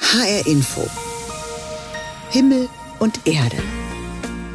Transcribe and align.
HR 0.00 0.46
Info. 0.46 0.86
Himmel 2.30 2.68
und 2.98 3.26
Erde. 3.26 3.56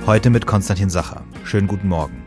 Heute 0.06 0.29
mit 0.29 0.46
Konstantin 0.46 0.90
Sacher. 0.90 1.24
Schönen 1.44 1.67
guten 1.67 1.88
Morgen. 1.88 2.24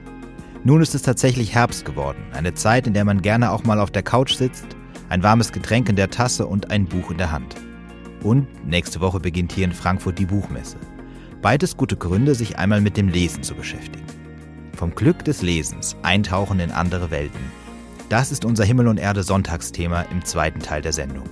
Nun 0.65 0.83
ist 0.83 0.95
es 0.95 1.03
tatsächlich 1.03 1.55
Herbst 1.55 1.85
geworden. 1.85 2.23
Eine 2.33 2.55
Zeit, 2.55 2.87
in 2.87 2.93
der 2.93 3.05
man 3.05 3.23
gerne 3.23 3.53
auch 3.53 3.65
mal 3.65 3.81
auf 3.81 3.91
der 3.91 4.03
Couch 4.03 4.35
sitzt, 4.35 4.67
ein 5.09 5.23
warmes 5.23 5.53
Getränk 5.53 5.89
in 5.89 5.97
der 5.97 6.11
Tasse 6.11 6.47
und 6.47 6.71
ein 6.71 6.87
Buch 6.87 7.11
in 7.11 7.19
der 7.19 7.31
Hand. 7.31 7.55
Und 8.23 8.49
nächste 8.67 9.01
Woche 9.01 9.21
beginnt 9.21 9.53
hier 9.53 9.65
in 9.65 9.73
Frankfurt 9.73 10.19
die 10.19 10.27
Buchmesse. 10.27 10.77
Beides 11.41 11.77
gute 11.77 11.97
Gründe, 11.97 12.35
sich 12.35 12.59
einmal 12.59 12.81
mit 12.81 12.97
dem 12.97 13.09
Lesen 13.09 13.43
zu 13.43 13.55
beschäftigen. 13.55 14.07
Vom 14.77 14.95
Glück 14.95 15.25
des 15.25 15.41
Lesens 15.41 15.97
eintauchen 16.03 16.59
in 16.61 16.73
andere 16.73 17.11
Welten. 17.11 17.53
Das 18.09 18.33
ist 18.33 18.45
unser 18.45 18.65
Himmel 18.65 18.89
und 18.89 18.99
Erde 18.99 19.23
Sonntagsthema 19.23 20.03
im 20.11 20.25
zweiten 20.25 20.61
Teil 20.61 20.83
der 20.83 20.93
Sendung. 20.93 21.29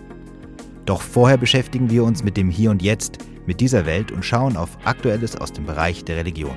Doch 0.85 1.01
vorher 1.01 1.37
beschäftigen 1.37 1.91
wir 1.91 2.05
uns 2.05 2.25
mit 2.25 2.37
dem 2.37 2.51
Hier 2.51 2.71
und 2.71 2.83
Jetzt, 2.83 3.19
mit 3.47 3.61
dieser 3.61 3.87
Welt 3.87 4.11
und 4.11 4.25
schauen 4.25 4.57
auf 4.57 4.79
Aktuelles 4.85 5.37
aus 5.37 5.53
dem 5.53 5.65
Bereich 5.65 6.05
der 6.05 6.17
Religion. 6.17 6.57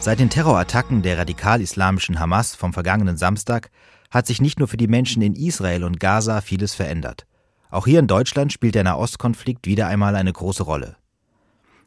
Seit 0.00 0.20
den 0.20 0.30
Terrorattacken 0.30 1.02
der 1.02 1.18
radikal-islamischen 1.18 2.20
Hamas 2.20 2.54
vom 2.54 2.72
vergangenen 2.72 3.16
Samstag 3.16 3.70
hat 4.10 4.26
sich 4.26 4.40
nicht 4.40 4.58
nur 4.58 4.68
für 4.68 4.76
die 4.76 4.86
Menschen 4.86 5.22
in 5.22 5.34
Israel 5.34 5.84
und 5.84 6.00
Gaza 6.00 6.40
vieles 6.40 6.74
verändert. 6.74 7.26
Auch 7.70 7.86
hier 7.86 7.98
in 7.98 8.06
Deutschland 8.06 8.52
spielt 8.52 8.74
der 8.74 8.84
Nahostkonflikt 8.84 9.66
wieder 9.66 9.88
einmal 9.88 10.16
eine 10.16 10.32
große 10.32 10.62
Rolle. 10.62 10.96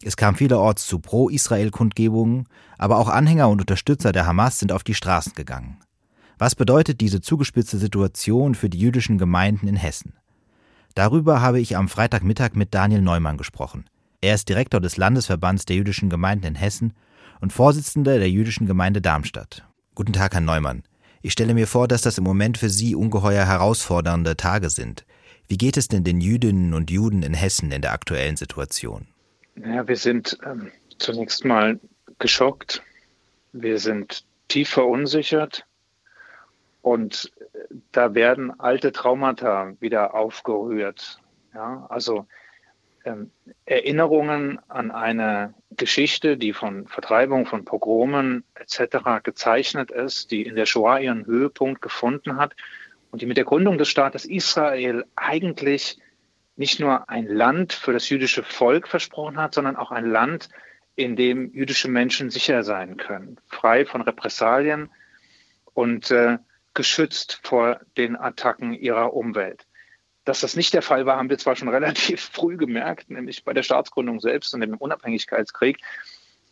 Es 0.04 0.18
kam 0.18 0.36
vielerorts 0.36 0.88
zu 0.88 1.00
Pro-Israel-Kundgebungen, 1.00 2.48
aber 2.78 2.98
auch 2.98 3.08
Anhänger 3.08 3.50
und 3.50 3.62
Unterstützer 3.62 4.12
der 4.12 4.26
Hamas 4.28 4.60
sind 4.60 4.72
auf 4.72 4.84
die 4.84 4.96
Straßen 4.96 5.34
gegangen. 5.34 5.80
Was 6.42 6.56
bedeutet 6.56 7.02
diese 7.02 7.22
zugespitzte 7.22 7.78
Situation 7.78 8.56
für 8.56 8.68
die 8.68 8.80
jüdischen 8.80 9.20
Gemeinden 9.20 9.68
in 9.68 9.76
Hessen? 9.76 10.16
Darüber 10.96 11.40
habe 11.40 11.60
ich 11.60 11.78
am 11.78 11.88
Freitagmittag 11.88 12.54
mit 12.56 12.74
Daniel 12.74 13.04
Neumann 13.04 13.38
gesprochen. 13.38 13.86
Er 14.22 14.34
ist 14.34 14.50
Direktor 14.50 14.82
des 14.82 14.98
Landesverbands 14.98 15.66
der 15.66 15.76
jüdischen 15.76 16.10
Gemeinden 16.10 16.48
in 16.48 16.56
Hessen 16.56 16.94
und 17.42 17.54
Vorsitzender 17.54 18.18
der 18.18 18.32
jüdischen 18.32 18.66
Gemeinde 18.66 19.02
Darmstadt. 19.02 19.68
Guten 19.94 20.14
Tag, 20.14 20.34
Herr 20.34 20.42
Neumann. 20.42 20.82
Ich 21.22 21.32
stelle 21.32 21.54
mir 21.54 21.68
vor, 21.68 21.88
dass 21.88 22.02
das 22.02 22.18
im 22.18 22.24
Moment 22.24 22.58
für 22.58 22.72
Sie 22.72 22.96
ungeheuer 22.96 23.46
herausfordernde 23.46 24.36
Tage 24.36 24.72
sind. 24.72 25.06
Wie 25.48 25.60
geht 25.60 25.78
es 25.78 25.90
denn 25.90 26.04
den 26.04 26.22
Jüdinnen 26.22 26.74
und 26.74 26.90
Juden 26.90 27.22
in 27.22 27.36
Hessen 27.36 27.72
in 27.72 27.84
der 27.84 27.92
aktuellen 27.92 28.36
Situation? 28.36 29.06
Ja, 29.64 29.88
wir 29.88 29.96
sind 29.96 30.40
ähm, 30.44 30.72
zunächst 30.98 31.46
mal 31.46 31.80
geschockt. 32.18 32.82
Wir 33.54 33.78
sind 33.78 34.24
tief 34.48 34.70
verunsichert. 34.70 35.68
Und 36.82 37.32
da 37.92 38.16
werden 38.16 38.60
alte 38.60 38.92
Traumata 38.92 39.74
wieder 39.80 40.16
aufgerührt. 40.16 41.20
Ja, 41.54 41.86
also 41.90 42.26
ähm, 43.04 43.32
Erinnerungen 43.66 44.60
an 44.68 44.92
eine 44.92 45.54
Geschichte, 45.72 46.38
die 46.38 46.54
von 46.54 46.88
Vertreibung, 46.88 47.46
von 47.46 47.66
Pogromen 47.66 48.44
etc. 48.56 49.24
gezeichnet 49.24 49.92
ist, 49.92 50.32
die 50.32 50.44
in 50.44 50.56
der 50.56 50.66
Shoah 50.66 51.00
ihren 51.00 51.26
Höhepunkt 51.26 51.82
gefunden 51.82 52.38
hat 52.38 52.56
und 53.12 53.22
die 53.22 53.26
mit 53.26 53.38
der 53.38 53.46
Gründung 53.46 53.78
des 53.78 53.90
Staates 53.90 54.26
Israel 54.26 55.06
eigentlich 55.16 56.00
nicht 56.56 56.80
nur 56.80 57.10
ein 57.10 57.28
Land 57.28 57.74
für 57.74 57.94
das 57.94 58.10
jüdische 58.10 58.44
Volk 58.44 58.88
versprochen 58.88 59.38
hat, 59.38 59.54
sondern 59.54 59.76
auch 59.76 59.92
ein 59.92 60.06
Land, 60.06 60.50
in 60.96 61.16
dem 61.16 61.54
jüdische 61.54 61.88
Menschen 61.88 62.30
sicher 62.30 62.64
sein 62.64 62.98
können, 62.98 63.38
frei 63.48 63.86
von 63.86 64.02
Repressalien 64.02 64.90
und 65.74 66.12
äh, 66.12 66.38
geschützt 66.74 67.40
vor 67.44 67.80
den 67.98 68.16
Attacken 68.16 68.74
ihrer 68.74 69.14
Umwelt. 69.14 69.68
Dass 70.24 70.42
das 70.42 70.56
nicht 70.56 70.74
der 70.74 70.82
Fall 70.82 71.06
war, 71.06 71.18
haben 71.18 71.30
wir 71.30 71.38
zwar 71.38 71.56
schon 71.56 71.70
relativ 71.70 72.22
früh 72.22 72.58
gemerkt, 72.58 73.10
nämlich 73.10 73.44
bei 73.44 73.54
der 73.54 73.64
Staatsgründung 73.64 74.20
selbst 74.20 74.54
und 74.54 74.62
dem 74.62 74.78
Unabhängigkeitskrieg. 74.78 75.80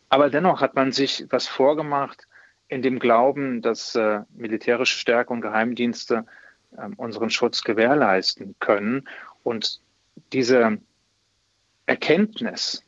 Aber 0.09 0.29
dennoch 0.29 0.61
hat 0.61 0.75
man 0.75 0.91
sich 0.91 1.25
was 1.29 1.47
vorgemacht 1.47 2.27
in 2.67 2.81
dem 2.81 2.99
Glauben, 2.99 3.61
dass 3.61 3.95
äh, 3.95 4.21
militärische 4.35 4.97
Stärke 4.97 5.33
und 5.33 5.41
Geheimdienste 5.41 6.25
äh, 6.77 6.89
unseren 6.97 7.29
Schutz 7.29 7.63
gewährleisten 7.63 8.55
können. 8.59 9.07
Und 9.43 9.81
diese 10.33 10.77
Erkenntnis, 11.85 12.83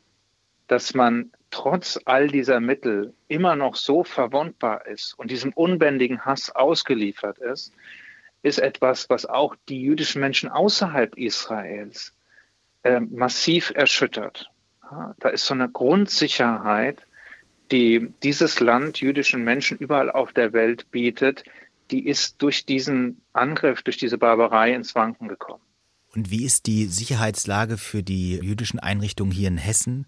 dass 0.68 0.94
man 0.94 1.32
trotz 1.52 2.00
all 2.06 2.26
dieser 2.26 2.58
Mittel 2.58 3.14
immer 3.28 3.54
noch 3.54 3.76
so 3.76 4.02
verwundbar 4.02 4.86
ist 4.86 5.14
und 5.18 5.30
diesem 5.30 5.52
unbändigen 5.52 6.24
Hass 6.24 6.50
ausgeliefert 6.50 7.38
ist, 7.38 7.72
ist 8.42 8.58
etwas, 8.58 9.08
was 9.08 9.26
auch 9.26 9.54
die 9.68 9.80
jüdischen 9.80 10.20
Menschen 10.20 10.48
außerhalb 10.48 11.16
Israels 11.16 12.12
äh, 12.82 12.98
massiv 12.98 13.70
erschüttert. 13.74 14.50
Ja, 14.90 15.14
da 15.20 15.28
ist 15.28 15.46
so 15.46 15.54
eine 15.54 15.68
Grundsicherheit, 15.68 17.06
die 17.70 18.12
dieses 18.22 18.58
Land 18.58 19.00
jüdischen 19.00 19.44
Menschen 19.44 19.78
überall 19.78 20.10
auf 20.10 20.32
der 20.32 20.52
Welt 20.52 20.90
bietet, 20.90 21.44
die 21.90 22.06
ist 22.06 22.42
durch 22.42 22.66
diesen 22.66 23.22
Angriff, 23.32 23.82
durch 23.82 23.98
diese 23.98 24.18
Barbarei 24.18 24.74
ins 24.74 24.94
Wanken 24.94 25.28
gekommen. 25.28 25.62
Und 26.14 26.30
wie 26.30 26.44
ist 26.44 26.66
die 26.66 26.86
Sicherheitslage 26.86 27.78
für 27.78 28.02
die 28.02 28.36
jüdischen 28.36 28.80
Einrichtungen 28.80 29.32
hier 29.32 29.48
in 29.48 29.56
Hessen? 29.56 30.06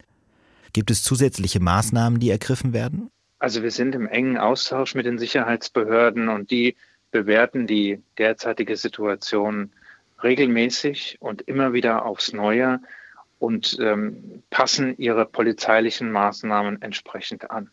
Gibt 0.75 0.91
es 0.91 1.05
zusätzliche 1.05 1.61
Maßnahmen, 1.61 2.19
die 2.19 2.31
ergriffen 2.31 2.75
werden? 2.75 3.09
Also 3.39 3.63
wir 3.63 3.71
sind 3.71 3.95
im 3.95 4.09
engen 4.09 4.37
Austausch 4.39 4.95
mit 4.95 5.07
den 5.07 5.19
Sicherheitsbehörden 5.19 6.29
und 6.29 6.51
die 6.51 6.77
bewerten 7.13 7.69
die 7.69 8.03
derzeitige 8.19 8.77
Situation 8.77 9.73
regelmäßig 10.23 11.19
und 11.21 11.43
immer 11.43 11.73
wieder 11.73 12.05
aufs 12.05 12.33
Neue 12.33 12.81
und 13.39 13.79
ähm, 13.81 14.43
passen 14.51 14.97
ihre 14.99 15.27
polizeilichen 15.27 16.11
Maßnahmen 16.11 16.83
entsprechend 16.83 17.53
an. 17.53 17.71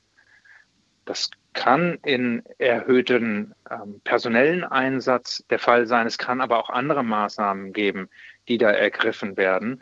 Das 1.05 1.31
kann 1.53 1.97
in 2.03 2.43
erhöhten 2.59 3.55
ähm, 3.69 3.99
personellen 4.03 4.63
Einsatz 4.63 5.43
der 5.49 5.59
Fall 5.59 5.87
sein. 5.87 6.05
Es 6.05 6.19
kann 6.19 6.39
aber 6.39 6.59
auch 6.59 6.69
andere 6.69 7.03
Maßnahmen 7.03 7.73
geben, 7.73 8.09
die 8.47 8.59
da 8.59 8.69
ergriffen 8.69 9.37
werden. 9.37 9.81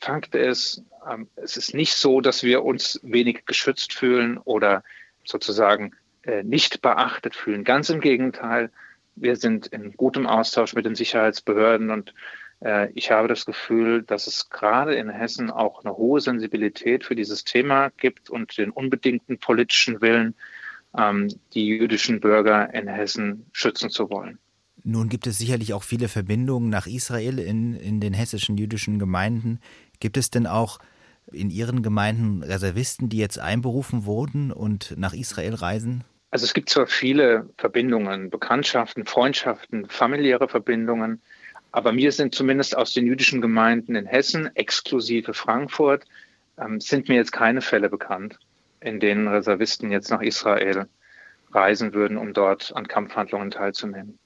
Fakt 0.00 0.34
ist, 0.34 0.82
ähm, 1.10 1.28
es 1.36 1.56
ist 1.56 1.74
nicht 1.74 1.94
so, 1.94 2.20
dass 2.20 2.42
wir 2.42 2.64
uns 2.64 3.00
wenig 3.02 3.46
geschützt 3.46 3.92
fühlen 3.92 4.38
oder 4.38 4.82
sozusagen 5.24 5.94
äh, 6.22 6.42
nicht 6.42 6.82
beachtet 6.82 7.34
fühlen. 7.34 7.64
Ganz 7.64 7.90
im 7.90 8.00
Gegenteil, 8.00 8.70
wir 9.16 9.36
sind 9.36 9.66
in 9.68 9.92
gutem 9.92 10.26
Austausch 10.26 10.74
mit 10.74 10.84
den 10.84 10.94
Sicherheitsbehörden 10.94 11.90
und 11.90 12.14
äh, 12.60 12.90
ich 12.94 13.10
habe 13.10 13.28
das 13.28 13.44
Gefühl, 13.44 14.02
dass 14.02 14.26
es 14.26 14.50
gerade 14.50 14.94
in 14.94 15.08
Hessen 15.08 15.50
auch 15.50 15.84
eine 15.84 15.96
hohe 15.96 16.20
Sensibilität 16.20 17.04
für 17.04 17.14
dieses 17.14 17.44
Thema 17.44 17.90
gibt 17.96 18.30
und 18.30 18.56
den 18.58 18.70
unbedingten 18.70 19.38
politischen 19.38 20.00
Willen, 20.00 20.34
ähm, 20.96 21.28
die 21.54 21.66
jüdischen 21.66 22.20
Bürger 22.20 22.72
in 22.72 22.88
Hessen 22.88 23.46
schützen 23.52 23.90
zu 23.90 24.10
wollen. 24.10 24.38
Nun 24.84 25.08
gibt 25.08 25.26
es 25.26 25.38
sicherlich 25.38 25.74
auch 25.74 25.82
viele 25.82 26.08
Verbindungen 26.08 26.70
nach 26.70 26.86
Israel 26.86 27.38
in, 27.38 27.74
in 27.74 28.00
den 28.00 28.14
hessischen 28.14 28.56
jüdischen 28.56 28.98
Gemeinden. 28.98 29.60
Gibt 30.00 30.16
es 30.16 30.30
denn 30.30 30.46
auch 30.46 30.78
in 31.32 31.50
Ihren 31.50 31.82
Gemeinden 31.82 32.42
Reservisten, 32.42 33.08
die 33.08 33.18
jetzt 33.18 33.38
einberufen 33.38 34.04
wurden 34.04 34.52
und 34.52 34.94
nach 34.96 35.12
Israel 35.12 35.54
reisen? 35.54 36.04
Also 36.30 36.44
es 36.44 36.54
gibt 36.54 36.68
zwar 36.68 36.86
viele 36.86 37.48
Verbindungen, 37.56 38.30
Bekanntschaften, 38.30 39.06
Freundschaften, 39.06 39.88
familiäre 39.88 40.48
Verbindungen, 40.48 41.22
aber 41.72 41.92
mir 41.92 42.12
sind 42.12 42.34
zumindest 42.34 42.76
aus 42.76 42.92
den 42.92 43.06
jüdischen 43.06 43.40
Gemeinden 43.40 43.94
in 43.94 44.06
Hessen, 44.06 44.54
exklusive 44.56 45.34
Frankfurt, 45.34 46.04
ähm, 46.58 46.80
sind 46.80 47.08
mir 47.08 47.16
jetzt 47.16 47.32
keine 47.32 47.60
Fälle 47.60 47.88
bekannt, 47.88 48.38
in 48.80 49.00
denen 49.00 49.28
Reservisten 49.28 49.90
jetzt 49.90 50.10
nach 50.10 50.20
Israel 50.20 50.86
reisen 51.52 51.94
würden, 51.94 52.18
um 52.18 52.34
dort 52.34 52.74
an 52.74 52.88
Kampfhandlungen 52.88 53.50
teilzunehmen. 53.50 54.18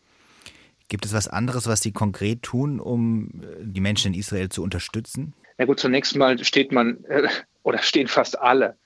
Gibt 0.88 1.04
es 1.04 1.14
was 1.14 1.28
anderes, 1.28 1.66
was 1.66 1.80
Sie 1.80 1.92
konkret 1.92 2.42
tun, 2.42 2.80
um 2.80 3.30
äh, 3.42 3.46
die 3.60 3.80
Menschen 3.80 4.12
in 4.12 4.20
Israel 4.20 4.48
zu 4.48 4.62
unterstützen? 4.62 5.34
Na 5.62 5.66
gut, 5.66 5.78
zunächst 5.78 6.16
mal 6.16 6.42
steht 6.42 6.72
man 6.72 7.04
äh, 7.04 7.28
oder 7.62 7.78
stehen 7.78 8.08
fast 8.08 8.36
alle, 8.36 8.76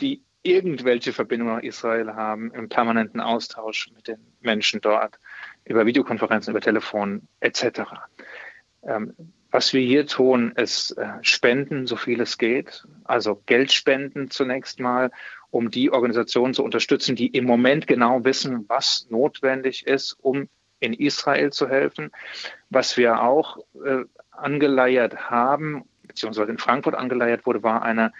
die 0.00 0.24
irgendwelche 0.42 1.12
Verbindung 1.12 1.46
nach 1.46 1.62
Israel 1.62 2.12
haben, 2.12 2.52
im 2.54 2.68
permanenten 2.68 3.20
Austausch 3.20 3.92
mit 3.94 4.08
den 4.08 4.18
Menschen 4.40 4.80
dort, 4.80 5.20
über 5.64 5.86
Videokonferenzen, 5.86 6.50
über 6.50 6.60
Telefon 6.60 7.28
etc. 7.38 7.82
Ähm, 8.82 9.14
was 9.52 9.72
wir 9.72 9.80
hier 9.80 10.08
tun, 10.08 10.50
ist 10.56 10.90
äh, 10.98 11.06
spenden, 11.22 11.86
so 11.86 11.94
viel 11.94 12.20
es 12.20 12.36
geht. 12.36 12.84
Also 13.04 13.40
Geld 13.46 13.70
spenden 13.70 14.28
zunächst 14.28 14.80
mal, 14.80 15.12
um 15.52 15.70
die 15.70 15.92
Organisationen 15.92 16.52
zu 16.52 16.64
unterstützen, 16.64 17.14
die 17.14 17.28
im 17.28 17.44
Moment 17.44 17.86
genau 17.86 18.24
wissen, 18.24 18.64
was 18.66 19.06
notwendig 19.08 19.86
ist, 19.86 20.16
um 20.20 20.48
in 20.80 20.94
Israel 20.94 21.52
zu 21.52 21.68
helfen. 21.68 22.10
Was 22.70 22.96
wir 22.96 23.22
auch 23.22 23.58
äh, 23.86 24.02
angeleiert 24.32 25.30
haben, 25.30 25.84
beziehungsweise 26.08 26.50
in 26.50 26.58
Frankfurt 26.58 26.94
angeleiert 26.94 27.46
wurde, 27.46 27.62
war 27.62 27.82
eine 27.82 28.12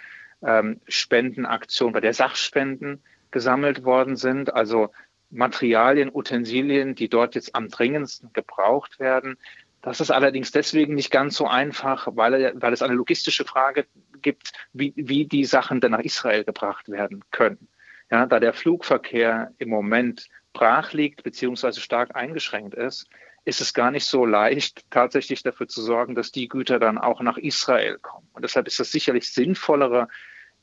ähm, 0.43 0.81
Spendenaktion, 0.87 1.93
bei 1.93 2.01
der 2.01 2.15
Sachspenden 2.15 3.03
gesammelt 3.31 3.85
worden 3.85 4.17
sind, 4.17 4.55
also 4.55 4.93
Materialien, 5.31 6.11
Utensilien, 6.13 6.95
die 6.95 7.09
dort 7.09 7.35
jetzt 7.35 7.55
am 7.55 7.69
dringendsten 7.69 8.33
gebraucht 8.33 9.01
werden, 9.01 9.37
Das 9.81 10.01
ist 10.01 10.11
allerdings 10.11 10.51
deswegen 10.51 10.95
nicht 10.95 11.11
ganz 11.11 11.37
so 11.37 11.47
einfach, 11.47 12.09
weil, 12.13 12.53
weil 12.57 12.73
es 12.73 12.83
eine 12.83 12.95
logistische 12.95 13.45
Frage 13.45 13.87
gibt, 14.23 14.53
wie, 14.73 14.93
wie 14.97 15.27
die 15.27 15.45
Sachen 15.45 15.81
dann 15.81 15.93
nach 15.93 16.01
Israel 16.01 16.45
gebracht 16.45 16.89
werden 16.89 17.25
können. 17.31 17.69
Ja, 18.11 18.27
da 18.27 18.41
der 18.41 18.55
Flugverkehr 18.55 19.53
im 19.59 19.69
Moment 19.69 20.29
brach 20.53 20.93
liegt 20.93 21.23
beziehungsweise 21.23 21.81
stark 21.81 22.17
eingeschränkt 22.17 22.75
ist, 22.75 23.09
ist 23.49 23.63
es 23.63 23.73
gar 23.73 23.91
nicht 23.91 24.05
so 24.05 24.27
leicht, 24.27 24.85
tatsächlich 24.91 25.43
dafür 25.43 25.69
zu 25.69 25.81
sorgen, 25.81 26.15
dass 26.15 26.31
die 26.31 26.49
Güter 26.49 26.79
dann 26.79 26.99
auch 26.99 27.23
nach 27.23 27.39
Israel 27.39 27.99
kommen. 27.99 28.29
Und 28.35 28.43
deshalb 28.43 28.67
ist 28.67 28.79
das 28.79 28.93
sicherlich 28.93 29.33
sinnvollere, 29.33 30.09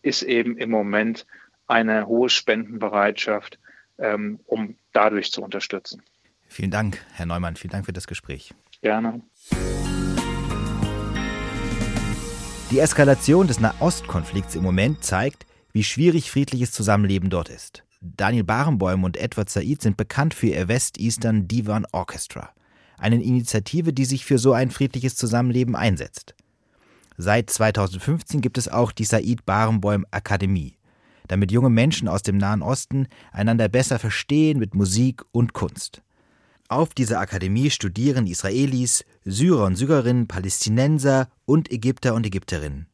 ist 0.03 0.21
eben 0.21 0.55
im 0.55 0.69
Moment 0.69 1.25
eine 1.65 2.05
hohe 2.05 2.29
Spendenbereitschaft, 2.29 3.57
ähm, 3.97 4.39
um 4.45 4.77
dadurch 4.93 5.31
zu 5.31 5.41
unterstützen. 5.41 6.03
Vielen 6.47 6.69
Dank, 6.69 7.03
Herr 7.13 7.25
Neumann. 7.25 7.55
Vielen 7.55 7.71
Dank 7.71 7.87
für 7.87 7.93
das 7.93 8.05
Gespräch. 8.05 8.53
Gerne. 8.81 9.23
Die 12.69 12.79
Eskalation 12.79 13.47
des 13.47 13.59
Nahostkonflikts 13.59 14.53
im 14.53 14.61
Moment 14.61 15.03
zeigt, 15.03 15.47
wie 15.71 15.83
schwierig 15.83 16.29
friedliches 16.29 16.71
Zusammenleben 16.71 17.31
dort 17.31 17.49
ist. 17.49 17.83
Daniel 17.99 18.43
Barenboim 18.43 19.03
und 19.03 19.17
Edward 19.17 19.49
Said 19.49 19.81
sind 19.81 19.97
bekannt 19.97 20.35
für 20.35 20.47
ihr 20.47 20.67
West-Eastern 20.67 21.47
Divan 21.47 21.87
Orchestra, 21.91 22.51
eine 22.97 23.21
Initiative, 23.21 23.93
die 23.93 24.05
sich 24.05 24.25
für 24.25 24.37
so 24.37 24.53
ein 24.53 24.71
friedliches 24.71 25.15
Zusammenleben 25.15 25.75
einsetzt. 25.75 26.35
Seit 27.17 27.49
2015 27.49 28.41
gibt 28.41 28.57
es 28.57 28.67
auch 28.67 28.91
die 28.91 29.05
Said 29.05 29.45
Barenboim 29.45 30.05
Akademie, 30.11 30.77
damit 31.27 31.51
junge 31.51 31.69
Menschen 31.69 32.07
aus 32.07 32.23
dem 32.23 32.37
Nahen 32.37 32.61
Osten 32.61 33.07
einander 33.31 33.69
besser 33.69 33.99
verstehen 33.99 34.59
mit 34.59 34.75
Musik 34.75 35.23
und 35.31 35.53
Kunst. 35.53 36.01
Auf 36.67 36.93
dieser 36.93 37.19
Akademie 37.19 37.69
studieren 37.69 38.27
Israelis, 38.27 39.05
Syrer 39.23 39.65
und 39.65 39.75
Syrerinnen, 39.75 40.27
Palästinenser 40.27 41.29
und 41.45 41.71
Ägypter 41.71 42.15
und 42.15 42.25
Ägypterinnen. 42.25 42.87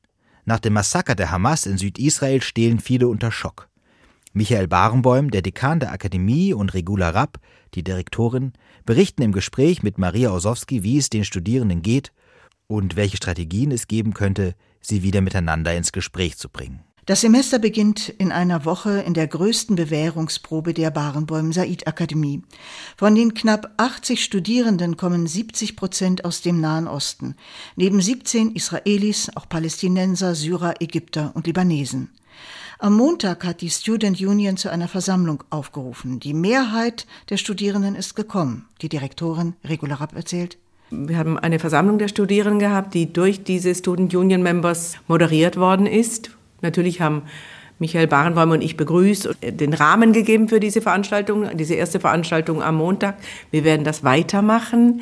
Nach 0.45 0.59
dem 0.59 0.73
Massaker 0.73 1.15
der 1.15 1.31
Hamas 1.31 1.65
in 1.65 1.77
Südisrael 1.77 2.41
stehen 2.41 2.79
viele 2.79 3.07
unter 3.07 3.31
Schock. 3.31 3.70
Michael 4.33 4.67
Barenbäum, 4.67 5.29
der 5.29 5.41
Dekan 5.41 5.81
der 5.81 5.91
Akademie, 5.91 6.53
und 6.53 6.73
Regula 6.73 7.09
Rapp, 7.09 7.39
die 7.73 7.83
Direktorin, 7.83 8.53
berichten 8.85 9.23
im 9.23 9.33
Gespräch 9.33 9.83
mit 9.83 9.97
Maria 9.97 10.31
Osowski, 10.31 10.83
wie 10.83 10.97
es 10.97 11.09
den 11.09 11.25
Studierenden 11.25 11.81
geht 11.81 12.13
und 12.67 12.95
welche 12.95 13.17
Strategien 13.17 13.71
es 13.71 13.87
geben 13.87 14.13
könnte, 14.13 14.55
sie 14.79 15.03
wieder 15.03 15.19
miteinander 15.19 15.75
ins 15.75 15.91
Gespräch 15.91 16.37
zu 16.37 16.47
bringen. 16.47 16.81
Das 17.05 17.21
Semester 17.21 17.59
beginnt 17.59 18.09
in 18.09 18.31
einer 18.31 18.63
Woche 18.63 19.01
in 19.01 19.13
der 19.13 19.27
größten 19.27 19.75
Bewährungsprobe 19.75 20.73
der 20.73 20.91
Barenbäum 20.91 21.51
Said 21.51 21.87
Akademie. 21.87 22.43
Von 22.95 23.15
den 23.15 23.33
knapp 23.33 23.73
80 23.77 24.23
Studierenden 24.23 24.97
kommen 24.97 25.27
70 25.27 25.75
Prozent 25.75 26.23
aus 26.23 26.41
dem 26.41 26.61
Nahen 26.61 26.87
Osten. 26.87 27.35
Neben 27.75 27.99
17 27.99 28.55
Israelis 28.55 29.29
auch 29.35 29.49
Palästinenser, 29.49 30.35
Syrer, 30.35 30.75
Ägypter 30.79 31.31
und 31.33 31.47
Libanesen. 31.47 32.11
Am 32.83 32.95
Montag 32.95 33.45
hat 33.45 33.61
die 33.61 33.69
Student 33.69 34.19
Union 34.21 34.57
zu 34.57 34.71
einer 34.71 34.87
Versammlung 34.87 35.43
aufgerufen. 35.51 36.19
Die 36.19 36.33
Mehrheit 36.33 37.05
der 37.29 37.37
Studierenden 37.37 37.93
ist 37.93 38.15
gekommen. 38.15 38.65
Die 38.81 38.89
Direktorin 38.89 39.53
Regula 39.63 39.93
Rapp 39.93 40.15
erzählt. 40.15 40.57
Wir 40.89 41.15
haben 41.19 41.37
eine 41.37 41.59
Versammlung 41.59 41.99
der 41.99 42.07
Studierenden 42.07 42.57
gehabt, 42.57 42.95
die 42.95 43.13
durch 43.13 43.43
diese 43.43 43.75
Student 43.75 44.15
Union 44.15 44.41
Members 44.41 44.95
moderiert 45.07 45.57
worden 45.57 45.85
ist 45.85 46.31
Natürlich 46.61 47.01
haben 47.01 47.23
Michael 47.81 48.05
Barenbäum 48.05 48.51
und 48.51 48.61
ich 48.61 48.77
begrüßt 48.77 49.25
und 49.25 49.37
den 49.41 49.73
Rahmen 49.73 50.13
gegeben 50.13 50.47
für 50.47 50.59
diese 50.59 50.81
Veranstaltung, 50.81 51.57
diese 51.57 51.73
erste 51.73 51.99
Veranstaltung 51.99 52.61
am 52.61 52.75
Montag. 52.75 53.17
Wir 53.49 53.63
werden 53.63 53.83
das 53.83 54.03
weitermachen. 54.03 55.01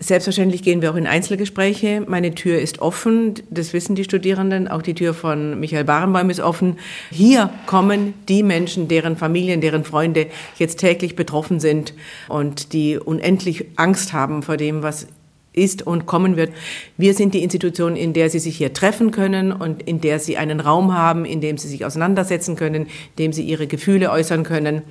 Selbstverständlich 0.00 0.62
gehen 0.62 0.80
wir 0.80 0.90
auch 0.90 0.96
in 0.96 1.06
Einzelgespräche. 1.06 2.02
Meine 2.08 2.34
Tür 2.34 2.58
ist 2.58 2.80
offen, 2.80 3.34
das 3.50 3.74
wissen 3.74 3.94
die 3.94 4.04
Studierenden. 4.04 4.68
Auch 4.68 4.80
die 4.80 4.94
Tür 4.94 5.12
von 5.12 5.60
Michael 5.60 5.84
Barenbäum 5.84 6.30
ist 6.30 6.40
offen. 6.40 6.78
Hier 7.10 7.50
kommen 7.66 8.14
die 8.26 8.42
Menschen, 8.42 8.88
deren 8.88 9.18
Familien, 9.18 9.60
deren 9.60 9.84
Freunde 9.84 10.28
jetzt 10.56 10.78
täglich 10.78 11.16
betroffen 11.16 11.60
sind 11.60 11.92
und 12.28 12.72
die 12.72 12.96
unendlich 12.96 13.66
Angst 13.76 14.14
haben 14.14 14.42
vor 14.42 14.56
dem, 14.56 14.82
was 14.82 15.08
ist 15.54 15.86
und 15.86 16.06
kommen 16.06 16.36
wird. 16.36 16.52
Wir 16.96 17.14
sind 17.14 17.34
die 17.34 17.42
Institution, 17.42 17.96
in 17.96 18.12
der 18.12 18.30
Sie 18.30 18.38
sich 18.38 18.56
hier 18.56 18.72
treffen 18.72 19.10
können 19.10 19.52
und 19.52 19.82
in 19.82 20.00
der 20.00 20.18
Sie 20.18 20.36
einen 20.36 20.60
Raum 20.60 20.94
haben, 20.94 21.24
in 21.24 21.40
dem 21.40 21.58
Sie 21.58 21.68
sich 21.68 21.84
auseinandersetzen 21.84 22.56
können, 22.56 22.86
in 22.86 22.88
dem 23.18 23.32
Sie 23.32 23.44
Ihre 23.44 23.66
Gefühle 23.66 24.10
äußern 24.10 24.44
können. 24.44 24.82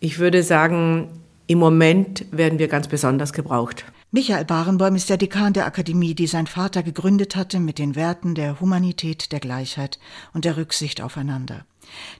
Ich 0.00 0.18
würde 0.18 0.42
sagen, 0.42 1.08
im 1.46 1.58
Moment 1.58 2.26
werden 2.30 2.58
wir 2.58 2.68
ganz 2.68 2.88
besonders 2.88 3.32
gebraucht. 3.32 3.84
Michael 4.10 4.44
Barenbäum 4.44 4.94
ist 4.94 5.10
der 5.10 5.16
Dekan 5.16 5.54
der 5.54 5.66
Akademie, 5.66 6.14
die 6.14 6.28
sein 6.28 6.46
Vater 6.46 6.82
gegründet 6.82 7.34
hatte 7.34 7.58
mit 7.58 7.78
den 7.78 7.96
Werten 7.96 8.34
der 8.34 8.60
Humanität, 8.60 9.32
der 9.32 9.40
Gleichheit 9.40 9.98
und 10.32 10.44
der 10.44 10.56
Rücksicht 10.56 11.02
aufeinander. 11.02 11.64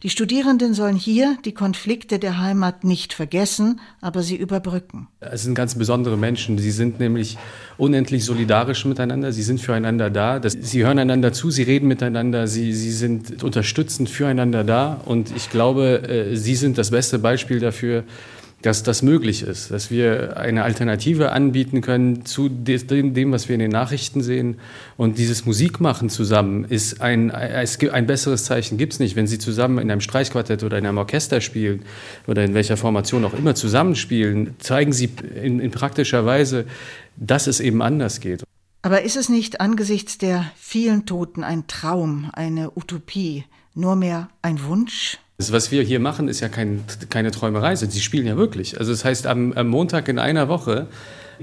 Die 0.02 0.10
Studierenden 0.10 0.74
sollen 0.74 0.96
hier 0.96 1.38
die 1.44 1.54
Konflikte 1.54 2.18
der 2.18 2.38
Heimat 2.38 2.84
nicht 2.84 3.12
vergessen, 3.12 3.80
aber 4.00 4.22
sie 4.22 4.36
überbrücken. 4.36 5.08
Es 5.20 5.42
sind 5.44 5.54
ganz 5.54 5.76
besondere 5.76 6.16
Menschen. 6.16 6.58
Sie 6.58 6.70
sind 6.70 7.00
nämlich 7.00 7.38
unendlich 7.78 8.24
solidarisch 8.24 8.84
miteinander. 8.84 9.32
Sie 9.32 9.42
sind 9.42 9.60
füreinander 9.60 10.10
da. 10.10 10.40
sie 10.46 10.84
hören 10.84 10.98
einander 10.98 11.32
zu, 11.32 11.50
sie 11.50 11.62
reden 11.62 11.88
miteinander, 11.88 12.46
sie, 12.46 12.72
sie 12.72 12.92
sind 12.92 13.42
unterstützend 13.42 14.08
füreinander 14.08 14.64
da. 14.64 15.00
Und 15.04 15.34
ich 15.34 15.50
glaube, 15.50 16.08
äh, 16.08 16.36
sie 16.36 16.54
sind 16.54 16.78
das 16.78 16.90
beste 16.90 17.18
Beispiel 17.18 17.60
dafür, 17.60 18.04
dass 18.64 18.82
das 18.82 19.02
möglich 19.02 19.42
ist, 19.42 19.70
dass 19.70 19.90
wir 19.90 20.38
eine 20.38 20.62
Alternative 20.62 21.32
anbieten 21.32 21.82
können 21.82 22.24
zu 22.24 22.48
dem, 22.48 23.30
was 23.30 23.46
wir 23.46 23.54
in 23.54 23.60
den 23.60 23.70
Nachrichten 23.70 24.22
sehen. 24.22 24.56
Und 24.96 25.18
dieses 25.18 25.44
Musikmachen 25.44 26.08
zusammen 26.08 26.64
ist 26.64 27.02
ein, 27.02 27.28
es 27.28 27.76
gibt 27.76 27.92
ein 27.92 28.06
besseres 28.06 28.44
Zeichen 28.44 28.78
gibt 28.78 28.94
es 28.94 29.00
nicht. 29.00 29.16
Wenn 29.16 29.26
Sie 29.26 29.38
zusammen 29.38 29.78
in 29.78 29.90
einem 29.90 30.00
Streichquartett 30.00 30.62
oder 30.62 30.78
in 30.78 30.86
einem 30.86 30.96
Orchester 30.96 31.42
spielen 31.42 31.82
oder 32.26 32.42
in 32.42 32.54
welcher 32.54 32.78
Formation 32.78 33.26
auch 33.26 33.34
immer 33.34 33.54
zusammenspielen, 33.54 34.54
zeigen 34.60 34.94
Sie 34.94 35.10
in, 35.42 35.60
in 35.60 35.70
praktischer 35.70 36.24
Weise, 36.24 36.64
dass 37.16 37.46
es 37.46 37.60
eben 37.60 37.82
anders 37.82 38.20
geht. 38.20 38.44
Aber 38.80 39.02
ist 39.02 39.16
es 39.16 39.28
nicht 39.28 39.60
angesichts 39.60 40.16
der 40.16 40.50
vielen 40.56 41.04
Toten 41.04 41.44
ein 41.44 41.66
Traum, 41.66 42.30
eine 42.32 42.70
Utopie, 42.74 43.44
nur 43.74 43.94
mehr 43.94 44.30
ein 44.40 44.64
Wunsch? 44.64 45.18
Das, 45.36 45.50
was 45.50 45.72
wir 45.72 45.82
hier 45.82 45.98
machen, 45.98 46.28
ist 46.28 46.40
ja 46.40 46.48
kein, 46.48 46.84
keine 47.10 47.32
Träumerei. 47.32 47.74
Sie 47.74 48.00
spielen 48.00 48.26
ja 48.26 48.36
wirklich. 48.36 48.78
Also 48.78 48.92
das 48.92 49.04
heißt, 49.04 49.26
am, 49.26 49.52
am 49.52 49.66
Montag 49.66 50.08
in 50.08 50.18
einer 50.20 50.48
Woche 50.48 50.86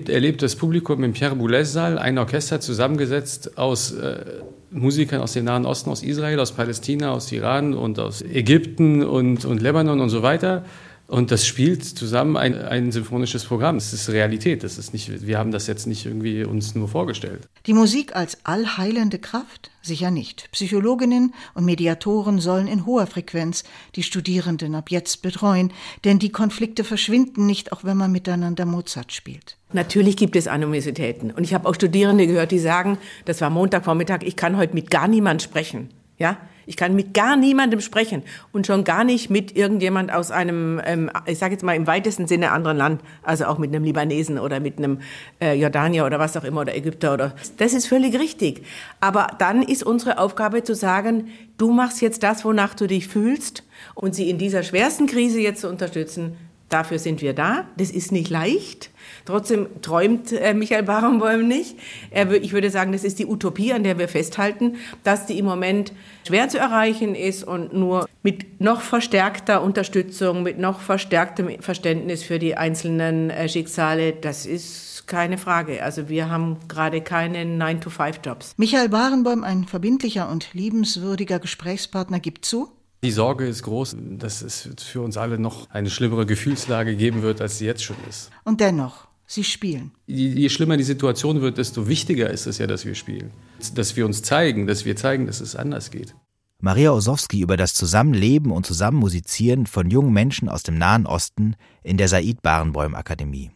erlebt 0.08 0.42
das 0.42 0.56
Publikum 0.56 1.04
im 1.04 1.12
Pierre 1.12 1.36
Boulez-Saal 1.36 2.00
ein 2.00 2.18
Orchester 2.18 2.62
zusammengesetzt 2.62 3.58
aus 3.58 3.92
äh, 3.92 4.24
Musikern 4.72 5.20
aus 5.20 5.34
dem 5.34 5.44
Nahen 5.44 5.66
Osten, 5.66 5.90
aus 5.90 6.02
Israel, 6.04 6.40
aus 6.40 6.54
Palästina, 6.54 7.12
aus 7.12 7.30
Iran 7.34 7.74
und 7.74 8.00
aus 8.00 8.22
Ägypten 8.22 9.04
und, 9.04 9.44
und 9.44 9.62
Lebanon 9.62 10.00
und 10.00 10.10
so 10.10 10.24
weiter. 10.24 10.64
Und 11.12 11.30
das 11.30 11.46
spielt 11.46 11.84
zusammen 11.84 12.38
ein, 12.38 12.56
ein 12.56 12.94
symphonisches 12.94 13.44
Programm. 13.44 13.76
Das 13.76 13.92
ist 13.92 14.10
Realität. 14.10 14.64
Das 14.64 14.78
ist 14.78 14.94
nicht, 14.94 15.28
wir 15.28 15.38
haben 15.38 15.52
das 15.52 15.68
jetzt 15.68 15.86
nicht 15.86 16.06
irgendwie 16.06 16.46
uns 16.46 16.74
nur 16.74 16.88
vorgestellt. 16.88 17.50
Die 17.66 17.74
Musik 17.74 18.16
als 18.16 18.38
allheilende 18.46 19.20
Kraft? 19.20 19.72
Sicher 19.82 20.10
nicht. 20.10 20.50
Psychologinnen 20.54 21.34
und 21.54 21.66
Mediatoren 21.66 22.40
sollen 22.40 22.68
in 22.68 22.86
hoher 22.86 23.08
Frequenz 23.08 23.66
die 23.96 24.04
Studierenden 24.04 24.74
ab 24.74 24.90
jetzt 24.90 25.22
betreuen, 25.22 25.74
denn 26.06 26.18
die 26.18 26.32
Konflikte 26.32 26.86
verschwinden 26.86 27.46
nicht, 27.46 27.74
auch 27.74 27.84
wenn 27.84 27.98
man 27.98 28.14
miteinander 28.14 28.66
Mozart 28.66 29.12
spielt. 29.12 29.58
Natürlich 29.74 30.16
gibt 30.16 30.38
es 30.38 30.48
Animositäten. 30.48 31.32
Und 31.32 31.44
ich 31.44 31.54
habe 31.54 31.68
auch 31.68 31.76
Studierende 31.76 32.26
gehört, 32.26 32.52
die 32.52 32.60
sagen, 32.60 32.98
das 33.26 33.42
war 33.42 33.50
Montagvormittag, 33.50 34.20
ich 34.22 34.38
kann 34.38 34.56
heute 34.56 34.76
mit 34.76 34.90
gar 34.90 35.10
niemand 35.10 35.42
sprechen. 35.42 35.90
Ja, 36.22 36.38
ich 36.68 36.78
kann 36.78 36.96
mit 36.96 37.16
gar 37.16 37.36
niemandem 37.36 37.82
sprechen 37.82 38.22
und 38.52 38.68
schon 38.68 38.84
gar 38.84 39.04
nicht 39.04 39.32
mit 39.32 39.56
irgendjemand 39.56 40.14
aus 40.14 40.30
einem, 40.30 40.80
ähm, 40.86 41.10
ich 41.26 41.40
sage 41.40 41.54
jetzt 41.54 41.64
mal 41.64 41.76
im 41.76 41.88
weitesten 41.88 42.28
Sinne 42.28 42.52
anderen 42.52 42.78
Land, 42.78 43.02
also 43.24 43.46
auch 43.46 43.58
mit 43.58 43.74
einem 43.74 43.84
Libanesen 43.84 44.38
oder 44.38 44.60
mit 44.60 44.78
einem 44.78 45.00
äh, 45.42 45.56
Jordanier 45.56 46.06
oder 46.06 46.20
was 46.20 46.38
auch 46.38 46.44
immer 46.44 46.62
oder 46.62 46.76
Ägypter 46.76 47.16
oder. 47.16 47.34
Das 47.58 47.74
ist 47.74 47.88
völlig 47.88 48.20
richtig. 48.20 48.64
Aber 49.00 49.30
dann 49.40 49.64
ist 49.64 49.82
unsere 49.82 50.20
Aufgabe 50.20 50.62
zu 50.62 50.76
sagen, 50.76 51.30
du 51.58 51.72
machst 51.72 52.04
jetzt 52.04 52.22
das, 52.22 52.46
wonach 52.46 52.76
du 52.76 52.86
dich 52.86 53.08
fühlst 53.08 53.64
und 53.96 54.14
sie 54.14 54.30
in 54.30 54.38
dieser 54.38 54.62
schwersten 54.62 55.08
Krise 55.08 55.40
jetzt 55.40 55.62
zu 55.62 55.70
unterstützen. 55.70 56.38
Dafür 56.72 57.00
sind 57.00 57.22
wir 57.22 57.34
da. 57.34 57.66
Das 57.76 57.92
ist 57.92 58.12
nicht 58.14 58.30
leicht. 58.30 58.92
Trotzdem 59.26 59.68
träumt 59.82 60.32
äh, 60.32 60.54
Michael 60.54 60.84
Barenboim 60.84 61.48
nicht. 61.48 61.78
Er, 62.12 62.32
ich 62.32 62.54
würde 62.54 62.70
sagen, 62.70 62.94
das 62.94 63.04
ist 63.04 63.20
die 63.20 63.26
Utopie, 63.26 63.74
an 63.74 63.84
der 63.84 64.00
wir 64.00 64.08
festhalten, 64.08 64.78
dass 65.04 65.26
die 65.26 65.38
im 65.38 65.46
Moment 65.46 65.92
schwer 66.26 66.48
zu 66.48 66.60
erreichen 66.60 67.14
ist 67.14 67.44
und 67.44 67.74
nur 67.74 68.08
mit 68.24 68.62
noch 68.62 68.82
verstärkter 68.82 69.62
Unterstützung, 69.62 70.44
mit 70.44 70.60
noch 70.60 70.80
verstärktem 70.80 71.62
Verständnis 71.62 72.24
für 72.24 72.40
die 72.40 72.56
einzelnen 72.56 73.30
äh, 73.30 73.50
Schicksale, 73.50 74.14
das 74.14 74.46
ist 74.46 75.08
keine 75.08 75.38
Frage. 75.38 75.84
Also 75.84 76.08
wir 76.08 76.30
haben 76.30 76.58
gerade 76.70 77.02
keine 77.02 77.44
9-to-5-Jobs. 77.44 78.54
Michael 78.56 78.88
Barenboim, 78.88 79.44
ein 79.44 79.66
verbindlicher 79.66 80.30
und 80.30 80.54
liebenswürdiger 80.54 81.40
Gesprächspartner, 81.40 82.22
gibt 82.22 82.46
zu, 82.46 82.72
die 83.04 83.12
Sorge 83.12 83.48
ist 83.48 83.64
groß, 83.64 83.96
dass 84.18 84.42
es 84.42 84.70
für 84.78 85.02
uns 85.02 85.18
alle 85.18 85.40
noch 85.40 85.70
eine 85.70 85.90
schlimmere 85.90 86.26
Gefühlslage 86.26 86.96
geben 86.96 87.22
wird, 87.22 87.42
als 87.42 87.58
sie 87.58 87.66
jetzt 87.66 87.84
schon 87.84 87.98
ist. 88.08 88.30
Und 88.44 88.62
dennoch, 88.62 89.08
Sie 89.34 89.46
spielen. 89.46 89.92
Je, 90.08 90.50
schlimmer 90.50 90.76
die 90.76 90.84
Situation 90.84 91.40
wird, 91.40 91.58
desto 91.58 91.88
wichtiger 91.88 92.30
ist 92.30 92.48
es 92.48 92.58
ja, 92.58 92.68
dass 92.68 92.84
wir 92.84 92.96
spielen. 92.96 93.32
Dass 93.76 93.96
wir 93.96 94.06
uns 94.06 94.24
zeigen, 94.24 94.68
dass 94.68 94.84
wir 94.84 94.98
zeigen, 94.98 95.26
dass 95.26 95.40
es 95.40 95.56
anders 95.56 95.90
geht. 95.90 96.14
Maria 96.60 96.92
Osowski 96.92 97.40
über 97.40 97.56
das 97.56 97.74
Zusammenleben 97.74 98.52
und 98.52 98.66
Zusammenmusizieren 98.66 99.68
von 99.68 99.90
jungen 99.90 100.12
Menschen 100.12 100.50
aus 100.50 100.64
dem 100.64 100.78
Nahen 100.78 101.06
Osten 101.06 101.56
in 101.82 101.96
der 101.96 102.10
Said 102.10 102.42
Barenbäum 102.42 102.94
Akademie. 102.94 103.52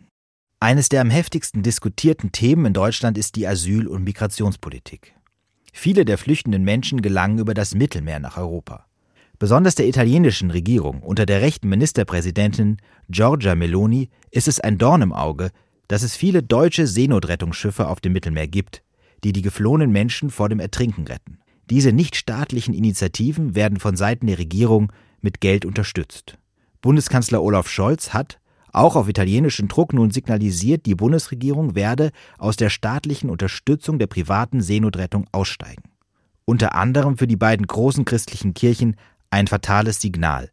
Eines 0.62 0.88
der 0.88 1.02
am 1.02 1.10
heftigsten 1.10 1.62
diskutierten 1.62 2.32
Themen 2.32 2.68
in 2.68 2.74
Deutschland 2.74 3.18
ist 3.18 3.36
die 3.36 3.46
Asyl- 3.46 3.88
und 3.88 4.06
Migrationspolitik. 4.06 5.14
Viele 5.74 6.06
der 6.06 6.18
flüchtenden 6.18 6.64
Menschen 6.64 7.02
gelangen 7.02 7.38
über 7.38 7.54
das 7.54 7.76
Mittelmeer 7.76 8.22
nach 8.22 8.38
Europa. 8.38 8.86
Besonders 9.38 9.76
der 9.76 9.88
italienischen 9.88 10.50
Regierung 10.50 11.02
unter 11.02 11.26
der 11.26 11.42
rechten 11.42 11.68
Ministerpräsidentin 11.68 12.78
Giorgia 13.10 13.56
Meloni 13.56 14.10
ist 14.32 14.48
es 14.48 14.60
ein 14.62 14.78
Dorn 14.78 15.02
im 15.02 15.12
Auge, 15.12 15.52
dass 15.88 16.04
es 16.04 16.16
viele 16.16 16.42
deutsche 16.42 16.88
Seenotrettungsschiffe 16.88 17.88
auf 17.88 18.00
dem 18.00 18.14
Mittelmeer 18.14 18.48
gibt, 18.48 18.82
die 19.24 19.34
die 19.34 19.42
geflohenen 19.42 19.92
Menschen 19.92 20.30
vor 20.30 20.48
dem 20.48 20.60
Ertrinken 20.60 21.06
retten. 21.06 21.40
Diese 21.70 21.92
nichtstaatlichen 21.92 22.74
Initiativen 22.74 23.56
werden 23.56 23.80
von 23.80 23.98
Seiten 23.98 24.28
der 24.28 24.38
Regierung 24.38 24.92
mit 25.22 25.42
Geld 25.42 25.66
unterstützt. 25.66 26.38
Bundeskanzler 26.82 27.42
Olaf 27.42 27.68
Scholz 27.68 28.14
hat, 28.14 28.40
auch 28.72 28.96
auf 28.96 29.10
italienischen 29.10 29.68
Druck, 29.68 29.94
nun 29.94 30.12
signalisiert, 30.12 30.86
die 30.86 30.96
Bundesregierung 30.96 31.76
werde 31.76 32.12
aus 32.38 32.56
der 32.56 32.70
staatlichen 32.70 33.30
Unterstützung 33.30 34.00
der 34.00 34.08
privaten 34.08 34.62
Seenotrettung 34.62 35.26
aussteigen. 35.32 35.84
Unter 36.46 36.76
anderem 36.76 37.18
für 37.18 37.26
die 37.26 37.38
beiden 37.38 37.66
großen 37.66 38.06
christlichen 38.06 38.54
Kirchen 38.54 38.98
ein 39.30 39.48
fatales 39.48 40.02
Signal. 40.02 40.52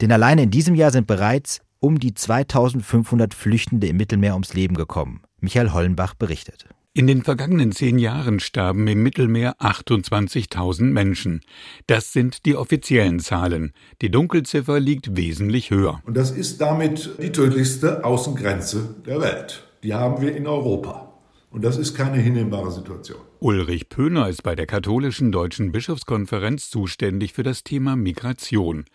Denn 0.00 0.12
alleine 0.12 0.44
in 0.44 0.50
diesem 0.50 0.74
Jahr 0.74 0.90
sind 0.90 1.06
bereits 1.06 1.60
um 1.80 1.98
die 1.98 2.14
2500 2.14 3.34
Flüchtende 3.34 3.86
im 3.86 3.96
Mittelmeer 3.96 4.32
ums 4.32 4.54
Leben 4.54 4.74
gekommen. 4.74 5.22
Michael 5.40 5.72
Hollenbach 5.72 6.14
berichtet. 6.14 6.66
In 6.96 7.08
den 7.08 7.24
vergangenen 7.24 7.72
zehn 7.72 7.98
Jahren 7.98 8.38
starben 8.38 8.86
im 8.86 9.02
Mittelmeer 9.02 9.56
28.000 9.58 10.84
Menschen. 10.84 11.40
Das 11.88 12.12
sind 12.12 12.46
die 12.46 12.54
offiziellen 12.54 13.18
Zahlen. 13.18 13.72
Die 14.00 14.12
Dunkelziffer 14.12 14.78
liegt 14.78 15.16
wesentlich 15.16 15.70
höher. 15.70 16.00
Und 16.04 16.16
das 16.16 16.30
ist 16.30 16.60
damit 16.60 17.10
die 17.20 17.32
tödlichste 17.32 18.04
Außengrenze 18.04 18.94
der 19.06 19.20
Welt. 19.20 19.64
Die 19.82 19.92
haben 19.92 20.22
wir 20.22 20.36
in 20.36 20.46
Europa. 20.46 21.13
Und 21.54 21.62
das 21.62 21.76
ist 21.76 21.94
keine 21.94 22.16
hinnehmbare 22.16 22.72
Situation. 22.72 23.20
Ulrich 23.38 23.88
Pöhner 23.88 24.28
ist 24.28 24.42
bei 24.42 24.56
der 24.56 24.66
katholischen 24.66 25.30
Deutschen 25.30 25.70
Bischofskonferenz 25.70 26.68
zuständig 26.68 27.32
für 27.32 27.44
das 27.44 27.62
Thema 27.62 27.94
Migration. 27.94 28.86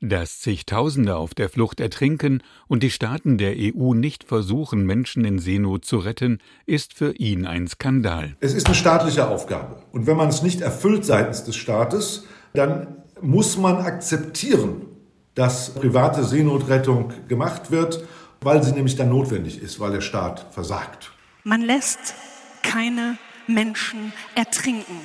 Dass 0.00 0.40
zigtausende 0.40 1.16
auf 1.16 1.34
der 1.34 1.50
Flucht 1.50 1.78
ertrinken 1.78 2.42
und 2.68 2.82
die 2.82 2.88
Staaten 2.88 3.36
der 3.36 3.54
EU 3.58 3.92
nicht 3.92 4.24
versuchen, 4.24 4.86
Menschen 4.86 5.26
in 5.26 5.38
Seenot 5.38 5.84
zu 5.84 5.98
retten, 5.98 6.38
ist 6.64 6.94
für 6.94 7.12
ihn 7.16 7.44
ein 7.44 7.68
Skandal. 7.68 8.34
Es 8.40 8.54
ist 8.54 8.64
eine 8.64 8.76
staatliche 8.76 9.28
Aufgabe. 9.28 9.82
Und 9.92 10.06
wenn 10.06 10.16
man 10.16 10.30
es 10.30 10.40
nicht 10.40 10.62
erfüllt 10.62 11.04
seitens 11.04 11.44
des 11.44 11.56
Staates, 11.56 12.24
dann 12.54 12.96
muss 13.20 13.58
man 13.58 13.76
akzeptieren, 13.76 14.86
dass 15.34 15.74
private 15.74 16.24
Seenotrettung 16.24 17.12
gemacht 17.28 17.70
wird, 17.70 18.06
weil 18.40 18.62
sie 18.62 18.72
nämlich 18.72 18.96
dann 18.96 19.10
notwendig 19.10 19.60
ist, 19.60 19.80
weil 19.80 19.92
der 19.92 20.00
Staat 20.00 20.46
versagt. 20.50 21.12
Man 21.48 21.62
lässt 21.62 22.16
keine 22.64 23.18
Menschen 23.46 24.12
ertrinken. 24.34 24.96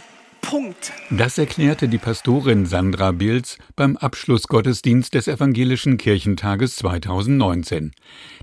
Punkt. 0.42 0.92
Das 1.12 1.38
erklärte 1.38 1.88
die 1.88 2.00
Pastorin 2.00 2.66
Sandra 2.66 3.12
Bilz 3.12 3.60
beim 3.76 3.96
Abschlussgottesdienst 3.96 5.14
des 5.14 5.28
Evangelischen 5.28 5.98
Kirchentages 5.98 6.78
2019. 6.78 7.92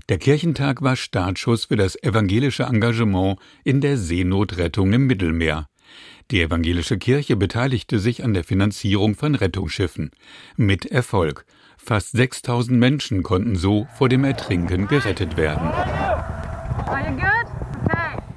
Der 0.07 0.17
Kirchentag 0.17 0.81
war 0.81 0.95
Startschuss 0.95 1.65
für 1.65 1.75
das 1.75 2.01
evangelische 2.01 2.63
Engagement 2.63 3.37
in 3.65 3.81
der 3.81 3.97
Seenotrettung 3.97 4.93
im 4.93 5.05
Mittelmeer. 5.05 5.67
Die 6.31 6.41
evangelische 6.41 6.97
Kirche 6.97 7.35
beteiligte 7.35 7.99
sich 7.99 8.23
an 8.23 8.33
der 8.33 8.45
Finanzierung 8.45 9.15
von 9.15 9.35
Rettungsschiffen. 9.35 10.11
Mit 10.55 10.85
Erfolg. 10.85 11.45
Fast 11.77 12.11
6000 12.13 12.79
Menschen 12.79 13.23
konnten 13.23 13.57
so 13.57 13.89
vor 13.97 14.07
dem 14.07 14.23
Ertrinken 14.23 14.87
gerettet 14.87 15.35
werden. 15.35 15.69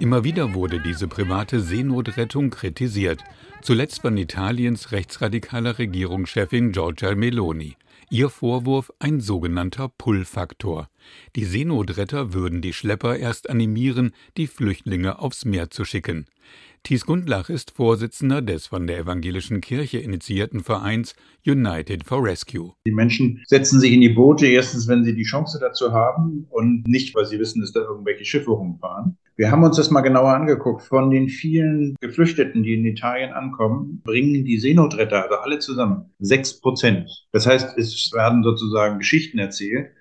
Immer 0.02 0.24
wieder 0.24 0.52
wurde 0.52 0.80
diese 0.80 1.06
private 1.06 1.60
Seenotrettung 1.60 2.50
kritisiert, 2.50 3.22
zuletzt 3.62 4.00
von 4.00 4.16
Italiens 4.16 4.90
rechtsradikaler 4.90 5.78
Regierungschefin 5.78 6.72
Giorgia 6.72 7.14
Meloni. 7.14 7.76
Ihr 8.10 8.28
Vorwurf 8.28 8.92
ein 8.98 9.20
sogenannter 9.20 9.88
Pull-Faktor. 9.88 10.88
Die 11.36 11.44
Seenotretter 11.44 12.32
würden 12.32 12.62
die 12.62 12.72
Schlepper 12.72 13.16
erst 13.16 13.48
animieren, 13.48 14.10
die 14.36 14.48
Flüchtlinge 14.48 15.20
aufs 15.20 15.44
Meer 15.44 15.70
zu 15.70 15.84
schicken. 15.84 16.26
Thies 16.84 17.06
Gundlach 17.06 17.48
ist 17.48 17.70
Vorsitzender 17.70 18.42
des 18.42 18.66
von 18.66 18.88
der 18.88 18.98
evangelischen 18.98 19.60
Kirche 19.60 19.98
initiierten 19.98 20.64
Vereins 20.64 21.14
United 21.46 22.02
for 22.02 22.24
Rescue. 22.24 22.72
Die 22.84 22.90
Menschen 22.90 23.40
setzen 23.46 23.78
sich 23.78 23.92
in 23.92 24.00
die 24.00 24.08
Boote 24.08 24.48
erstens, 24.48 24.88
wenn 24.88 25.04
sie 25.04 25.14
die 25.14 25.22
Chance 25.22 25.60
dazu 25.60 25.92
haben 25.92 26.48
und 26.50 26.88
nicht, 26.88 27.14
weil 27.14 27.26
sie 27.26 27.38
wissen, 27.38 27.60
dass 27.60 27.70
da 27.70 27.82
irgendwelche 27.82 28.24
Schiffe 28.24 28.50
rumfahren. 28.50 29.16
Wir 29.36 29.52
haben 29.52 29.62
uns 29.62 29.76
das 29.76 29.92
mal 29.92 30.00
genauer 30.00 30.34
angeguckt. 30.34 30.82
Von 30.82 31.10
den 31.12 31.28
vielen 31.28 31.94
Geflüchteten, 32.00 32.64
die 32.64 32.74
in 32.74 32.84
Italien 32.84 33.32
ankommen, 33.32 34.00
bringen 34.02 34.44
die 34.44 34.58
Seenotretter, 34.58 35.22
also 35.22 35.36
alle 35.36 35.60
zusammen, 35.60 36.06
sechs 36.18 36.60
Prozent. 36.60 37.08
Das 37.30 37.46
heißt, 37.46 37.78
es 37.78 38.10
werden 38.12 38.42
sozusagen 38.42 38.98
Geschichten 38.98 39.38
erzählt 39.38 39.92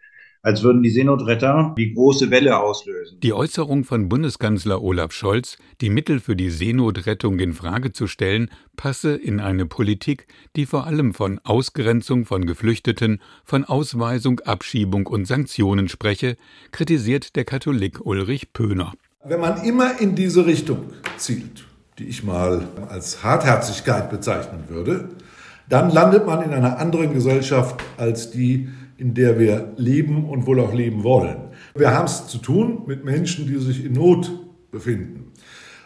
als 0.44 0.64
würden 0.64 0.82
die 0.82 0.90
Seenotretter 0.90 1.76
die 1.78 1.94
große 1.94 2.32
Welle 2.32 2.60
auslösen. 2.60 3.20
Die 3.22 3.34
Äußerung 3.34 3.84
von 3.84 4.10
Bundeskanzler 4.10 4.82
Olaf 4.82 5.12
Scholz, 5.12 5.58
die 5.82 5.90
Mittel 5.90 6.20
für 6.20 6.36
die 6.36 6.50
Seenotrettung 6.50 7.38
in 7.40 7.54
Frage 7.54 7.92
zu 7.92 8.08
stellen, 8.08 8.50
passe 8.76 9.16
in 9.16 9.40
eine 9.40 9.66
Politik, 9.68 10.28
die 10.56 10.66
vor 10.66 10.88
allem 10.88 11.14
von 11.14 11.40
Ausgrenzung 11.44 12.26
von 12.26 12.46
Geflüchteten, 12.46 13.22
von 13.44 13.66
Ausweisung, 13.66 14.40
Abschiebung 14.40 15.06
und 15.06 15.26
Sanktionen 15.26 15.90
spreche, 15.90 16.38
kritisiert 16.72 17.36
der 17.36 17.46
Katholik 17.46 18.04
Ulrich 18.04 18.54
Pöhner. 18.54 18.94
Wenn 19.24 19.40
man 19.40 19.64
immer 19.64 20.00
in 20.00 20.16
diese 20.16 20.48
Richtung 20.48 20.86
zielt, 21.18 21.66
die 22.00 22.06
ich 22.06 22.24
mal 22.24 22.68
als 22.90 23.24
Hartherzigkeit 23.24 24.10
bezeichnen 24.10 24.64
würde, 24.70 25.10
dann 25.70 25.90
landet 25.90 26.26
man 26.26 26.42
in 26.42 26.52
einer 26.52 26.80
anderen 26.80 27.14
Gesellschaft 27.14 27.82
als 27.98 28.32
die, 28.32 28.70
in 29.01 29.15
der 29.15 29.39
wir 29.39 29.74
leben 29.77 30.29
und 30.29 30.46
wohl 30.46 30.60
auch 30.60 30.75
leben 30.75 31.03
wollen. 31.03 31.50
Wir 31.74 31.89
haben 31.89 32.05
es 32.05 32.27
zu 32.27 32.38
tun 32.38 32.84
mit 32.86 33.03
Menschen, 33.03 33.48
die 33.48 33.58
sich 33.58 33.84
in 33.84 33.93
Not 33.93 34.31
befinden. 34.70 35.31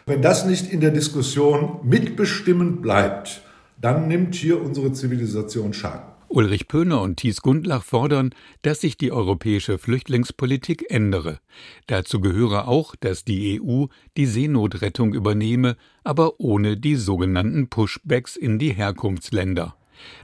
Wenn 0.04 0.20
das 0.20 0.44
nicht 0.44 0.70
in 0.70 0.80
der 0.80 0.90
Diskussion 0.90 1.80
mitbestimmend 1.82 2.82
bleibt, 2.82 3.40
dann 3.80 4.06
nimmt 4.06 4.34
hier 4.34 4.60
unsere 4.60 4.92
Zivilisation 4.92 5.72
Schaden. 5.72 6.12
Ulrich 6.28 6.68
Pöhner 6.68 7.00
und 7.00 7.16
Thies 7.16 7.40
Gundlach 7.40 7.84
fordern, 7.84 8.34
dass 8.60 8.82
sich 8.82 8.98
die 8.98 9.12
europäische 9.12 9.78
Flüchtlingspolitik 9.78 10.90
ändere. 10.90 11.38
Dazu 11.86 12.20
gehöre 12.20 12.68
auch, 12.68 12.96
dass 12.96 13.24
die 13.24 13.62
EU 13.62 13.86
die 14.18 14.26
Seenotrettung 14.26 15.14
übernehme, 15.14 15.76
aber 16.04 16.38
ohne 16.38 16.76
die 16.76 16.96
sogenannten 16.96 17.68
Pushbacks 17.68 18.36
in 18.36 18.58
die 18.58 18.74
Herkunftsländer. 18.74 19.74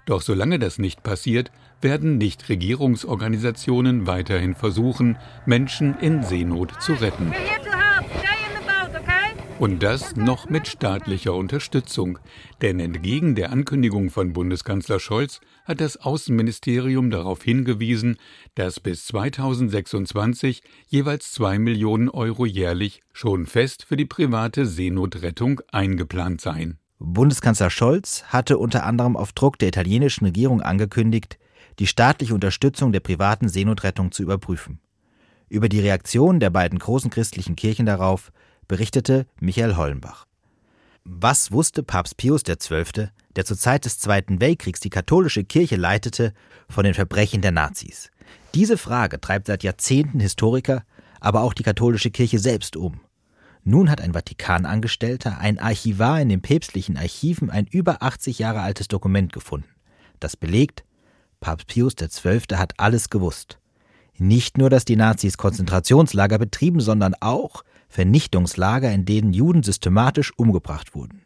Doch 0.04 0.20
solange 0.20 0.58
das 0.58 0.78
nicht 0.78 1.02
passiert, 1.02 1.50
werden 1.82 2.18
Nichtregierungsorganisationen 2.18 4.06
weiterhin 4.06 4.54
versuchen, 4.54 5.18
Menschen 5.46 5.98
in 6.00 6.22
Seenot 6.22 6.80
zu 6.80 6.92
retten. 6.94 7.32
Und 9.62 9.84
das 9.84 10.16
noch 10.16 10.48
mit 10.48 10.66
staatlicher 10.66 11.34
Unterstützung. 11.34 12.18
Denn 12.62 12.80
entgegen 12.80 13.36
der 13.36 13.52
Ankündigung 13.52 14.10
von 14.10 14.32
Bundeskanzler 14.32 14.98
Scholz 14.98 15.40
hat 15.64 15.80
das 15.80 15.98
Außenministerium 15.98 17.10
darauf 17.10 17.44
hingewiesen, 17.44 18.16
dass 18.56 18.80
bis 18.80 19.06
2026 19.06 20.64
jeweils 20.88 21.30
zwei 21.30 21.60
Millionen 21.60 22.08
Euro 22.08 22.44
jährlich 22.44 23.02
schon 23.12 23.46
fest 23.46 23.84
für 23.84 23.96
die 23.96 24.04
private 24.04 24.66
Seenotrettung 24.66 25.60
eingeplant 25.70 26.40
seien. 26.40 26.78
Bundeskanzler 26.98 27.70
Scholz 27.70 28.24
hatte 28.24 28.58
unter 28.58 28.84
anderem 28.84 29.16
auf 29.16 29.32
Druck 29.32 29.60
der 29.60 29.68
italienischen 29.68 30.24
Regierung 30.24 30.60
angekündigt, 30.60 31.38
die 31.78 31.86
staatliche 31.86 32.34
Unterstützung 32.34 32.92
der 32.92 33.00
privaten 33.00 33.48
Seenotrettung 33.48 34.12
zu 34.12 34.22
überprüfen. 34.22 34.80
Über 35.48 35.68
die 35.68 35.80
Reaktion 35.80 36.40
der 36.40 36.50
beiden 36.50 36.78
großen 36.78 37.10
christlichen 37.10 37.56
Kirchen 37.56 37.86
darauf 37.86 38.32
berichtete 38.68 39.26
Michael 39.40 39.76
Hollenbach. 39.76 40.26
Was 41.04 41.50
wusste 41.50 41.82
Papst 41.82 42.16
Pius 42.16 42.44
XII., 42.44 43.08
der 43.34 43.44
zur 43.44 43.56
Zeit 43.56 43.84
des 43.84 43.98
Zweiten 43.98 44.40
Weltkriegs 44.40 44.80
die 44.80 44.90
katholische 44.90 45.44
Kirche 45.44 45.76
leitete, 45.76 46.32
von 46.68 46.84
den 46.84 46.94
Verbrechen 46.94 47.42
der 47.42 47.50
Nazis? 47.50 48.10
Diese 48.54 48.78
Frage 48.78 49.20
treibt 49.20 49.48
seit 49.48 49.62
Jahrzehnten 49.62 50.20
Historiker, 50.20 50.84
aber 51.20 51.42
auch 51.42 51.54
die 51.54 51.62
katholische 51.64 52.10
Kirche 52.10 52.38
selbst 52.38 52.76
um. 52.76 53.00
Nun 53.64 53.90
hat 53.90 54.00
ein 54.00 54.12
Vatikanangestellter, 54.12 55.38
ein 55.38 55.58
Archivar 55.58 56.20
in 56.20 56.28
den 56.28 56.42
päpstlichen 56.42 56.96
Archiven, 56.96 57.50
ein 57.50 57.66
über 57.66 58.02
80 58.02 58.38
Jahre 58.38 58.60
altes 58.60 58.88
Dokument 58.88 59.32
gefunden. 59.32 59.68
Das 60.18 60.36
belegt, 60.36 60.84
Papst 61.42 61.66
Pius 61.66 61.94
XII. 61.96 62.56
hat 62.56 62.72
alles 62.78 63.10
gewusst. 63.10 63.58
Nicht 64.16 64.56
nur, 64.56 64.70
dass 64.70 64.86
die 64.86 64.96
Nazis 64.96 65.36
Konzentrationslager 65.36 66.38
betrieben, 66.38 66.80
sondern 66.80 67.14
auch 67.20 67.64
Vernichtungslager, 67.88 68.90
in 68.90 69.04
denen 69.04 69.34
Juden 69.34 69.62
systematisch 69.62 70.32
umgebracht 70.38 70.94
wurden. 70.94 71.22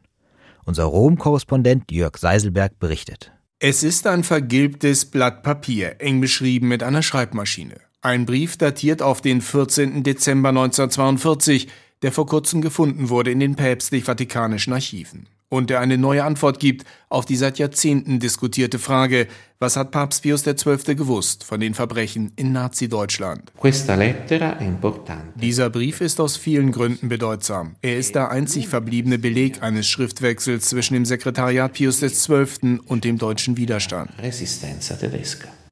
Unser 0.64 0.84
Rom-Korrespondent 0.84 1.92
Jörg 1.92 2.16
Seiselberg 2.16 2.80
berichtet. 2.80 3.30
Es 3.60 3.84
ist 3.84 4.06
ein 4.06 4.24
vergilbtes 4.24 5.04
Blatt 5.04 5.42
Papier, 5.42 5.96
eng 6.00 6.20
beschrieben 6.20 6.68
mit 6.68 6.82
einer 6.82 7.02
Schreibmaschine. 7.02 7.76
Ein 8.00 8.26
Brief 8.26 8.56
datiert 8.56 9.02
auf 9.02 9.20
den 9.20 9.40
14. 9.40 10.02
Dezember 10.02 10.48
1942, 10.48 11.68
der 12.02 12.12
vor 12.12 12.26
kurzem 12.26 12.62
gefunden 12.62 13.10
wurde 13.10 13.30
in 13.30 13.40
den 13.40 13.54
päpstlich-vatikanischen 13.54 14.72
Archiven 14.72 15.28
und 15.48 15.70
der 15.70 15.80
eine 15.80 15.98
neue 15.98 16.24
Antwort 16.24 16.58
gibt 16.58 16.84
auf 17.08 17.24
die 17.24 17.36
seit 17.36 17.58
Jahrzehnten 17.58 18.18
diskutierte 18.18 18.78
Frage, 18.78 19.28
was 19.58 19.76
hat 19.76 19.90
Papst 19.90 20.22
Pius 20.22 20.42
XII. 20.42 20.94
gewusst 20.96 21.44
von 21.44 21.60
den 21.60 21.74
Verbrechen 21.74 22.32
in 22.36 22.52
Nazi-Deutschland? 22.52 23.52
Dieser 25.36 25.70
Brief 25.70 26.00
ist 26.00 26.20
aus 26.20 26.36
vielen 26.36 26.72
Gründen 26.72 27.08
bedeutsam. 27.08 27.76
Er 27.80 27.96
ist 27.96 28.14
der 28.14 28.30
einzig 28.30 28.68
verbliebene 28.68 29.18
Beleg 29.18 29.62
eines 29.62 29.88
Schriftwechsels 29.88 30.68
zwischen 30.68 30.94
dem 30.94 31.04
Sekretariat 31.04 31.72
Pius 31.72 32.00
XII. 32.00 32.80
und 32.86 33.04
dem 33.04 33.18
deutschen 33.18 33.56
Widerstand. 33.56 34.10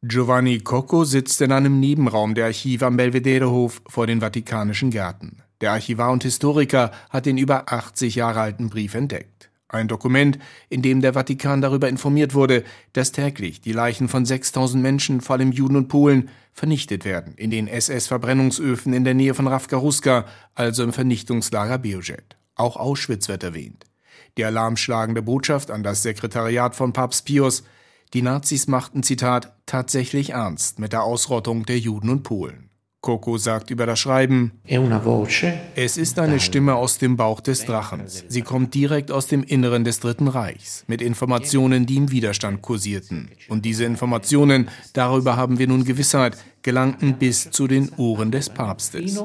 Giovanni 0.02 0.58
Cocco 0.60 1.04
sitzt 1.04 1.40
in 1.40 1.50
einem 1.50 1.80
Nebenraum 1.80 2.34
der 2.34 2.46
Archive 2.46 2.86
am 2.86 2.96
Belvederehof 2.96 3.80
vor 3.88 4.06
den 4.06 4.20
Vatikanischen 4.20 4.90
Gärten. 4.90 5.38
Der 5.60 5.72
Archivar 5.72 6.12
und 6.12 6.22
Historiker 6.22 6.90
hat 7.08 7.24
den 7.24 7.38
über 7.38 7.72
80 7.72 8.14
Jahre 8.14 8.40
alten 8.40 8.68
Brief 8.68 8.94
entdeckt. 8.94 9.50
Ein 9.74 9.88
Dokument, 9.88 10.38
in 10.68 10.82
dem 10.82 11.00
der 11.00 11.14
Vatikan 11.14 11.60
darüber 11.60 11.88
informiert 11.88 12.34
wurde, 12.34 12.62
dass 12.92 13.12
täglich 13.12 13.60
die 13.60 13.72
Leichen 13.72 14.08
von 14.08 14.24
6000 14.24 14.80
Menschen, 14.80 15.20
vor 15.20 15.36
allem 15.36 15.50
Juden 15.50 15.76
und 15.76 15.88
Polen, 15.88 16.30
vernichtet 16.52 17.04
werden 17.04 17.34
in 17.34 17.50
den 17.50 17.66
SS-Verbrennungsöfen 17.66 18.92
in 18.92 19.02
der 19.02 19.14
Nähe 19.14 19.34
von 19.34 19.48
Ravkaruska, 19.48 20.26
also 20.54 20.84
im 20.84 20.92
Vernichtungslager 20.92 21.78
Biojet. 21.78 22.36
Auch 22.54 22.76
Auschwitz 22.76 23.28
wird 23.28 23.42
erwähnt. 23.42 23.84
Die 24.38 24.44
alarmschlagende 24.44 25.22
Botschaft 25.22 25.72
an 25.72 25.82
das 25.82 26.02
Sekretariat 26.02 26.76
von 26.76 26.92
Papst 26.92 27.26
Pius, 27.26 27.64
die 28.12 28.22
Nazis 28.22 28.68
machten, 28.68 29.02
Zitat, 29.02 29.56
tatsächlich 29.66 30.30
ernst 30.30 30.78
mit 30.78 30.92
der 30.92 31.02
Ausrottung 31.02 31.66
der 31.66 31.80
Juden 31.80 32.10
und 32.10 32.22
Polen. 32.22 32.70
Coco 33.04 33.36
sagt 33.36 33.70
über 33.70 33.84
das 33.84 34.00
Schreiben, 34.00 34.52
es 35.76 35.96
ist 35.98 36.18
eine 36.18 36.40
Stimme 36.40 36.74
aus 36.74 36.96
dem 36.96 37.18
Bauch 37.18 37.42
des 37.42 37.66
Drachens. 37.66 38.24
Sie 38.28 38.40
kommt 38.40 38.72
direkt 38.72 39.12
aus 39.12 39.26
dem 39.26 39.42
Inneren 39.42 39.84
des 39.84 40.00
Dritten 40.00 40.26
Reichs, 40.26 40.84
mit 40.86 41.02
Informationen, 41.02 41.84
die 41.84 41.96
im 41.96 42.10
Widerstand 42.10 42.62
kursierten. 42.62 43.28
Und 43.48 43.66
diese 43.66 43.84
Informationen, 43.84 44.70
darüber 44.94 45.36
haben 45.36 45.58
wir 45.58 45.68
nun 45.68 45.84
Gewissheit, 45.84 46.38
gelangten 46.62 47.18
bis 47.18 47.50
zu 47.50 47.66
den 47.66 47.90
Ohren 47.98 48.30
des 48.30 48.48
Papstes. 48.48 49.22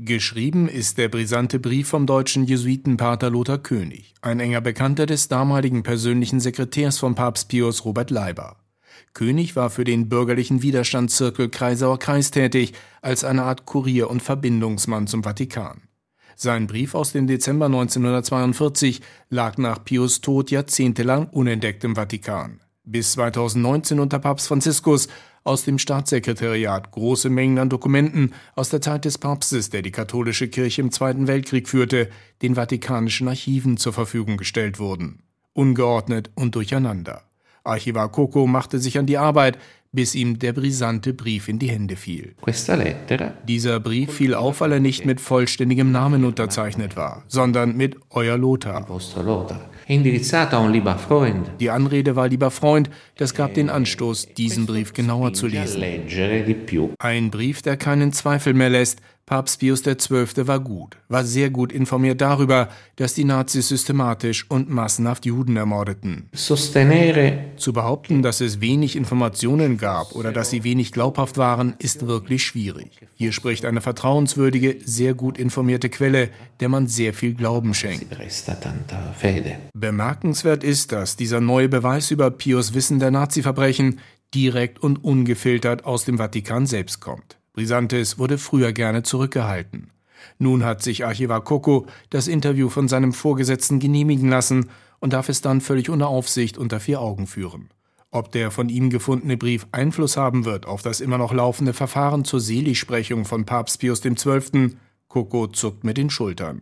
Geschrieben 0.00 0.68
ist 0.68 0.98
der 0.98 1.08
brisante 1.08 1.60
Brief 1.60 1.88
vom 1.88 2.06
deutschen 2.06 2.42
Jesuitenpater 2.42 3.30
Lothar 3.30 3.58
König, 3.58 4.14
ein 4.20 4.40
enger 4.40 4.62
Bekannter 4.62 5.06
des 5.06 5.28
damaligen 5.28 5.84
persönlichen 5.84 6.40
Sekretärs 6.40 6.98
von 6.98 7.14
Papst 7.14 7.48
Pius 7.48 7.84
Robert 7.84 8.10
Leiber. 8.10 8.56
König 9.16 9.56
war 9.56 9.70
für 9.70 9.84
den 9.84 10.10
bürgerlichen 10.10 10.60
Widerstandszirkel 10.60 11.48
Kreisauer 11.48 11.98
Kreis 11.98 12.30
tätig, 12.30 12.74
als 13.00 13.24
eine 13.24 13.44
Art 13.44 13.64
Kurier 13.64 14.10
und 14.10 14.22
Verbindungsmann 14.22 15.06
zum 15.06 15.24
Vatikan. 15.24 15.80
Sein 16.34 16.66
Brief 16.66 16.94
aus 16.94 17.12
dem 17.12 17.26
Dezember 17.26 17.64
1942 17.64 19.00
lag 19.30 19.56
nach 19.56 19.82
Pius 19.82 20.20
Tod 20.20 20.50
jahrzehntelang 20.50 21.28
unentdeckt 21.28 21.82
im 21.84 21.96
Vatikan. 21.96 22.60
Bis 22.84 23.12
2019 23.12 24.00
unter 24.00 24.18
Papst 24.18 24.48
Franziskus 24.48 25.08
aus 25.44 25.64
dem 25.64 25.78
Staatssekretariat 25.78 26.90
große 26.90 27.30
Mengen 27.30 27.58
an 27.58 27.70
Dokumenten 27.70 28.34
aus 28.54 28.68
der 28.68 28.82
Zeit 28.82 29.06
des 29.06 29.16
Papstes, 29.16 29.70
der 29.70 29.80
die 29.80 29.92
katholische 29.92 30.48
Kirche 30.48 30.82
im 30.82 30.92
Zweiten 30.92 31.26
Weltkrieg 31.26 31.70
führte, 31.70 32.10
den 32.42 32.56
vatikanischen 32.56 33.28
Archiven 33.28 33.78
zur 33.78 33.94
Verfügung 33.94 34.36
gestellt 34.36 34.78
wurden. 34.78 35.22
Ungeordnet 35.54 36.30
und 36.34 36.54
durcheinander. 36.54 37.22
Archivar 37.66 38.10
Coco 38.10 38.46
machte 38.46 38.78
sich 38.78 38.98
an 38.98 39.06
die 39.06 39.18
Arbeit, 39.18 39.58
bis 39.92 40.14
ihm 40.14 40.38
der 40.38 40.52
brisante 40.52 41.14
Brief 41.14 41.48
in 41.48 41.58
die 41.58 41.70
Hände 41.70 41.96
fiel. 41.96 42.34
Dieser 43.48 43.80
Brief 43.80 44.12
fiel 44.12 44.34
auf, 44.34 44.60
weil 44.60 44.72
er 44.72 44.80
nicht 44.80 45.06
mit 45.06 45.20
vollständigem 45.20 45.90
Namen 45.90 46.24
unterzeichnet 46.24 46.96
war, 46.96 47.24
sondern 47.28 47.76
mit 47.76 47.96
Euer 48.10 48.36
Lothar. 48.36 48.86
Die 51.60 51.70
Anrede 51.70 52.16
war 52.16 52.28
lieber 52.28 52.50
Freund, 52.50 52.90
das 53.16 53.34
gab 53.34 53.54
den 53.54 53.70
Anstoß, 53.70 54.34
diesen 54.34 54.66
Brief 54.66 54.92
genauer 54.92 55.32
zu 55.32 55.46
lesen. 55.46 55.82
Ein 56.98 57.30
Brief, 57.30 57.62
der 57.62 57.76
keinen 57.76 58.12
Zweifel 58.12 58.52
mehr 58.52 58.70
lässt, 58.70 59.00
Papst 59.26 59.58
Pius 59.58 59.82
XII. 59.82 60.46
war 60.46 60.60
gut, 60.60 60.98
war 61.08 61.24
sehr 61.24 61.50
gut 61.50 61.72
informiert 61.72 62.20
darüber, 62.20 62.68
dass 62.94 63.12
die 63.12 63.24
Nazis 63.24 63.66
systematisch 63.66 64.48
und 64.48 64.70
massenhaft 64.70 65.26
Juden 65.26 65.56
ermordeten. 65.56 66.28
Zu 67.56 67.72
behaupten, 67.72 68.22
dass 68.22 68.40
es 68.40 68.60
wenig 68.60 68.94
Informationen 68.94 69.78
gab 69.78 70.12
oder 70.14 70.30
dass 70.30 70.50
sie 70.50 70.62
wenig 70.62 70.92
glaubhaft 70.92 71.38
waren, 71.38 71.74
ist 71.80 72.06
wirklich 72.06 72.44
schwierig. 72.44 73.00
Hier 73.14 73.32
spricht 73.32 73.64
eine 73.64 73.80
vertrauenswürdige, 73.80 74.76
sehr 74.84 75.14
gut 75.14 75.38
informierte 75.38 75.88
Quelle, 75.88 76.28
der 76.60 76.68
man 76.68 76.86
sehr 76.86 77.12
viel 77.12 77.34
Glauben 77.34 77.74
schenkt. 77.74 78.06
Bemerkenswert 79.74 80.62
ist, 80.62 80.92
dass 80.92 81.16
dieser 81.16 81.40
neue 81.40 81.68
Beweis 81.68 82.12
über 82.12 82.30
Pius 82.30 82.74
Wissen 82.74 83.00
der 83.00 83.10
Nazi-Verbrechen 83.10 83.98
direkt 84.32 84.78
und 84.78 85.02
ungefiltert 85.02 85.84
aus 85.84 86.04
dem 86.04 86.18
Vatikan 86.18 86.66
selbst 86.66 87.00
kommt. 87.00 87.38
Brisantes 87.56 88.18
wurde 88.18 88.36
früher 88.36 88.74
gerne 88.74 89.02
zurückgehalten. 89.02 89.90
Nun 90.38 90.62
hat 90.62 90.82
sich 90.82 91.06
Archivar 91.06 91.42
Coco 91.42 91.86
das 92.10 92.28
Interview 92.28 92.68
von 92.68 92.86
seinem 92.86 93.14
Vorgesetzten 93.14 93.78
genehmigen 93.78 94.28
lassen 94.28 94.68
und 95.00 95.14
darf 95.14 95.30
es 95.30 95.40
dann 95.40 95.62
völlig 95.62 95.88
ohne 95.88 96.06
Aufsicht 96.06 96.58
unter 96.58 96.80
vier 96.80 97.00
Augen 97.00 97.26
führen. 97.26 97.70
Ob 98.10 98.30
der 98.30 98.50
von 98.50 98.68
ihm 98.68 98.90
gefundene 98.90 99.38
Brief 99.38 99.66
Einfluss 99.72 100.18
haben 100.18 100.44
wird 100.44 100.66
auf 100.66 100.82
das 100.82 101.00
immer 101.00 101.16
noch 101.16 101.32
laufende 101.32 101.72
Verfahren 101.72 102.26
zur 102.26 102.40
Seligsprechung 102.40 103.24
von 103.24 103.46
Papst 103.46 103.80
Pius 103.80 104.02
XII., 104.02 104.76
Coco 105.08 105.46
zuckt 105.46 105.82
mit 105.82 105.96
den 105.96 106.10
Schultern. 106.10 106.60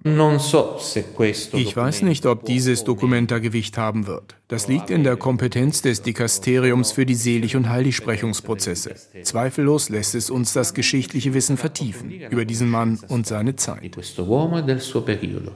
Ich 1.59 1.77
weiß 1.77 2.03
nicht, 2.03 2.25
ob 2.25 2.45
dieses 2.45 2.85
Dokument 2.85 3.33
da 3.33 3.41
Gewicht 3.41 3.79
haben 3.79 4.07
wird. 4.07 4.37
Das 4.49 4.69
liegt 4.69 4.91
in 4.91 5.05
der 5.05 5.17
Kompetenz 5.17 5.81
des 5.81 6.03
Dikasteriums 6.03 6.93
für 6.93 7.07
die 7.07 7.15
Selig- 7.15 7.57
und 7.57 7.71
Heiligsprechungsprozesse. 7.71 8.95
Zweifellos 9.23 9.89
lässt 9.89 10.15
es 10.15 10.29
uns 10.29 10.53
das 10.53 10.75
geschichtliche 10.75 11.33
Wissen 11.33 11.57
vertiefen 11.57 12.11
über 12.11 12.45
diesen 12.45 12.69
Mann 12.69 12.99
und 13.09 13.27
seine 13.27 13.57
Zeit. 13.57 13.97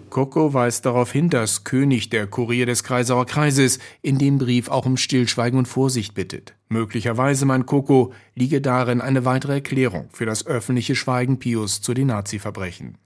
Coco 0.09 0.55
weist 0.55 0.87
darauf 0.87 1.12
hin, 1.12 1.29
dass 1.29 1.64
König 1.64 2.09
der 2.09 2.27
Kurier 2.27 2.64
des 2.64 2.83
Kreisauer 2.83 3.27
Kreises 3.27 3.79
in 4.01 4.16
dem 4.16 4.38
Brief 4.38 4.70
auch 4.70 4.87
um 4.87 4.96
Stillschweigen 4.96 5.59
und 5.59 5.68
Vorsicht 5.68 6.14
bittet. 6.14 6.55
Möglicherweise, 6.70 7.44
mein 7.44 7.66
Coco, 7.66 8.12
liege 8.35 8.62
darin 8.62 9.03
eine 9.03 9.27
weitere 9.27 9.55
Erklärung 9.55 10.09
für 10.12 10.24
das 10.24 10.46
öffentliche 10.46 10.94
Schweigen 10.94 11.38
Pius 11.38 11.83
zu 11.83 11.92
den 11.92 12.07
Nazi-Verbrechen. 12.07 12.96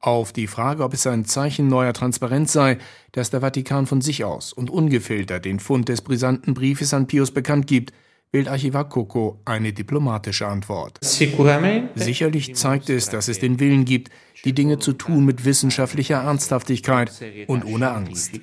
Auf 0.00 0.32
die 0.32 0.46
Frage, 0.46 0.84
ob 0.84 0.94
es 0.94 1.06
ein 1.06 1.24
Zeichen 1.24 1.68
neuer 1.68 1.92
Transparenz 1.92 2.52
sei, 2.52 2.78
dass 3.12 3.30
der 3.30 3.40
Vatikan 3.40 3.86
von 3.86 4.00
sich 4.00 4.24
aus 4.24 4.52
und 4.52 4.70
ungefiltert 4.70 5.44
den 5.44 5.58
Fund 5.58 5.88
des 5.88 6.02
brisanten 6.02 6.54
Briefes 6.54 6.92
an 6.92 7.06
Pius 7.06 7.30
bekannt 7.30 7.66
gibt, 7.66 7.92
wählt 8.30 8.48
Archivar 8.48 8.88
Coco 8.88 9.40
eine 9.44 9.72
diplomatische 9.72 10.46
Antwort. 10.46 10.98
Sicherlich 11.02 12.54
zeigt 12.54 12.90
es, 12.90 13.08
dass 13.08 13.28
es 13.28 13.38
den 13.38 13.58
Willen 13.60 13.84
gibt, 13.84 14.10
die 14.44 14.52
Dinge 14.52 14.78
zu 14.78 14.92
tun 14.92 15.24
mit 15.24 15.44
wissenschaftlicher 15.44 16.22
Ernsthaftigkeit 16.22 17.10
und 17.46 17.64
ohne 17.64 17.90
Angst. 17.90 18.38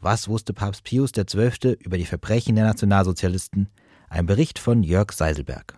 Was 0.00 0.28
wusste 0.28 0.54
Papst 0.54 0.84
Pius 0.84 1.12
XII. 1.12 1.76
über 1.80 1.98
die 1.98 2.06
Verbrechen 2.06 2.56
der 2.56 2.64
Nationalsozialisten? 2.64 3.68
Ein 4.08 4.26
Bericht 4.26 4.58
von 4.58 4.82
Jörg 4.82 5.12
Seiselberg. 5.12 5.74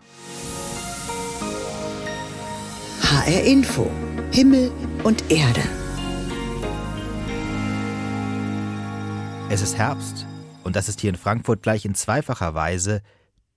HR 3.01 3.43
Info. 3.43 3.89
Himmel 4.31 4.71
und 5.03 5.31
Erde. 5.31 5.61
Es 9.49 9.61
ist 9.61 9.77
Herbst 9.77 10.25
und 10.63 10.75
das 10.75 10.89
ist 10.89 11.01
hier 11.01 11.09
in 11.09 11.15
Frankfurt 11.15 11.63
gleich 11.63 11.85
in 11.85 11.95
zweifacher 11.95 12.53
Weise 12.53 13.01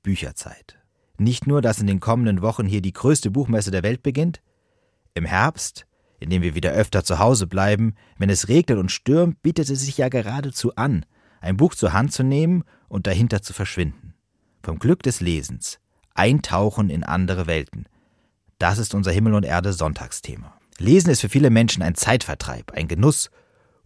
Bücherzeit. 0.02 0.78
Nicht 1.18 1.46
nur, 1.46 1.62
dass 1.62 1.80
in 1.80 1.86
den 1.86 2.00
kommenden 2.00 2.42
Wochen 2.42 2.66
hier 2.66 2.80
die 2.80 2.92
größte 2.92 3.30
Buchmesse 3.30 3.70
der 3.70 3.82
Welt 3.82 4.02
beginnt, 4.02 4.42
im 5.14 5.24
Herbst, 5.24 5.86
in 6.20 6.30
dem 6.30 6.42
wir 6.42 6.54
wieder 6.54 6.72
öfter 6.72 7.04
zu 7.04 7.18
Hause 7.18 7.46
bleiben, 7.46 7.94
wenn 8.18 8.30
es 8.30 8.48
regnet 8.48 8.78
und 8.78 8.92
stürmt, 8.92 9.42
bietet 9.42 9.70
es 9.70 9.80
sich 9.80 9.98
ja 9.98 10.08
geradezu 10.08 10.74
an, 10.76 11.04
ein 11.40 11.56
Buch 11.56 11.74
zur 11.74 11.92
Hand 11.92 12.12
zu 12.12 12.22
nehmen 12.22 12.64
und 12.88 13.06
dahinter 13.06 13.42
zu 13.42 13.52
verschwinden. 13.52 14.14
Vom 14.62 14.78
Glück 14.78 15.02
des 15.02 15.20
Lesens, 15.20 15.78
eintauchen 16.14 16.90
in 16.90 17.02
andere 17.02 17.46
Welten, 17.46 17.86
das 18.58 18.78
ist 18.78 18.94
unser 18.94 19.12
Himmel 19.12 19.34
und 19.34 19.44
Erde 19.44 19.72
Sonntagsthema. 19.72 20.58
Lesen 20.78 21.10
ist 21.10 21.20
für 21.20 21.28
viele 21.28 21.50
Menschen 21.50 21.82
ein 21.82 21.94
Zeitvertreib, 21.94 22.72
ein 22.72 22.88
Genuss 22.88 23.30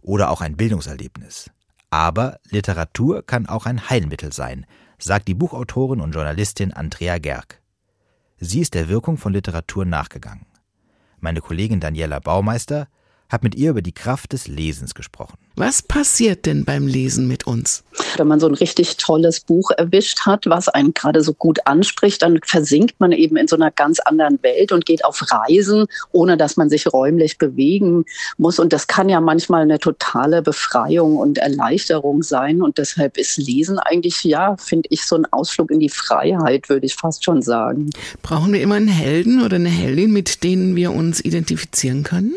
oder 0.01 0.29
auch 0.29 0.41
ein 0.41 0.57
Bildungserlebnis. 0.57 1.49
Aber 1.89 2.39
Literatur 2.49 3.25
kann 3.25 3.47
auch 3.47 3.65
ein 3.65 3.89
Heilmittel 3.89 4.31
sein, 4.31 4.65
sagt 4.97 5.27
die 5.27 5.33
Buchautorin 5.33 5.99
und 5.99 6.13
Journalistin 6.13 6.73
Andrea 6.73 7.17
Gerg. 7.17 7.61
Sie 8.39 8.59
ist 8.59 8.73
der 8.73 8.87
Wirkung 8.87 9.17
von 9.17 9.33
Literatur 9.33 9.85
nachgegangen. 9.85 10.45
Meine 11.19 11.41
Kollegin 11.41 11.79
Daniela 11.79 12.19
Baumeister 12.19 12.87
hat 13.31 13.43
mit 13.43 13.55
ihr 13.55 13.71
über 13.71 13.81
die 13.81 13.93
Kraft 13.93 14.33
des 14.33 14.47
Lesens 14.47 14.93
gesprochen. 14.93 15.37
Was 15.55 15.81
passiert 15.81 16.45
denn 16.45 16.65
beim 16.65 16.87
Lesen 16.87 17.27
mit 17.27 17.45
uns? 17.45 17.83
Wenn 18.17 18.27
man 18.27 18.39
so 18.39 18.47
ein 18.47 18.53
richtig 18.53 18.97
tolles 18.97 19.41
Buch 19.41 19.71
erwischt 19.71 20.25
hat, 20.25 20.45
was 20.47 20.67
einen 20.67 20.93
gerade 20.93 21.21
so 21.21 21.33
gut 21.33 21.59
anspricht, 21.65 22.21
dann 22.21 22.39
versinkt 22.45 22.99
man 22.99 23.11
eben 23.11 23.37
in 23.37 23.47
so 23.47 23.55
einer 23.55 23.71
ganz 23.71 23.99
anderen 23.99 24.41
Welt 24.43 24.71
und 24.71 24.85
geht 24.85 25.05
auf 25.05 25.21
Reisen, 25.29 25.85
ohne 26.11 26.37
dass 26.37 26.57
man 26.57 26.69
sich 26.69 26.91
räumlich 26.91 27.37
bewegen 27.37 28.05
muss. 28.37 28.59
Und 28.59 28.73
das 28.73 28.87
kann 28.87 29.07
ja 29.07 29.21
manchmal 29.21 29.61
eine 29.61 29.79
totale 29.79 30.41
Befreiung 30.41 31.17
und 31.17 31.37
Erleichterung 31.37 32.23
sein. 32.23 32.61
Und 32.61 32.77
deshalb 32.77 33.17
ist 33.17 33.37
Lesen 33.37 33.79
eigentlich, 33.79 34.23
ja, 34.23 34.57
finde 34.57 34.87
ich, 34.89 35.05
so 35.05 35.15
ein 35.15 35.25
Ausflug 35.31 35.71
in 35.71 35.79
die 35.79 35.89
Freiheit, 35.89 36.69
würde 36.69 36.85
ich 36.85 36.95
fast 36.95 37.23
schon 37.23 37.41
sagen. 37.41 37.89
Brauchen 38.21 38.53
wir 38.53 38.61
immer 38.61 38.75
einen 38.75 38.87
Helden 38.87 39.43
oder 39.43 39.55
eine 39.55 39.69
Heldin, 39.69 40.11
mit 40.11 40.43
denen 40.43 40.75
wir 40.75 40.91
uns 40.91 41.23
identifizieren 41.23 42.03
können? 42.03 42.35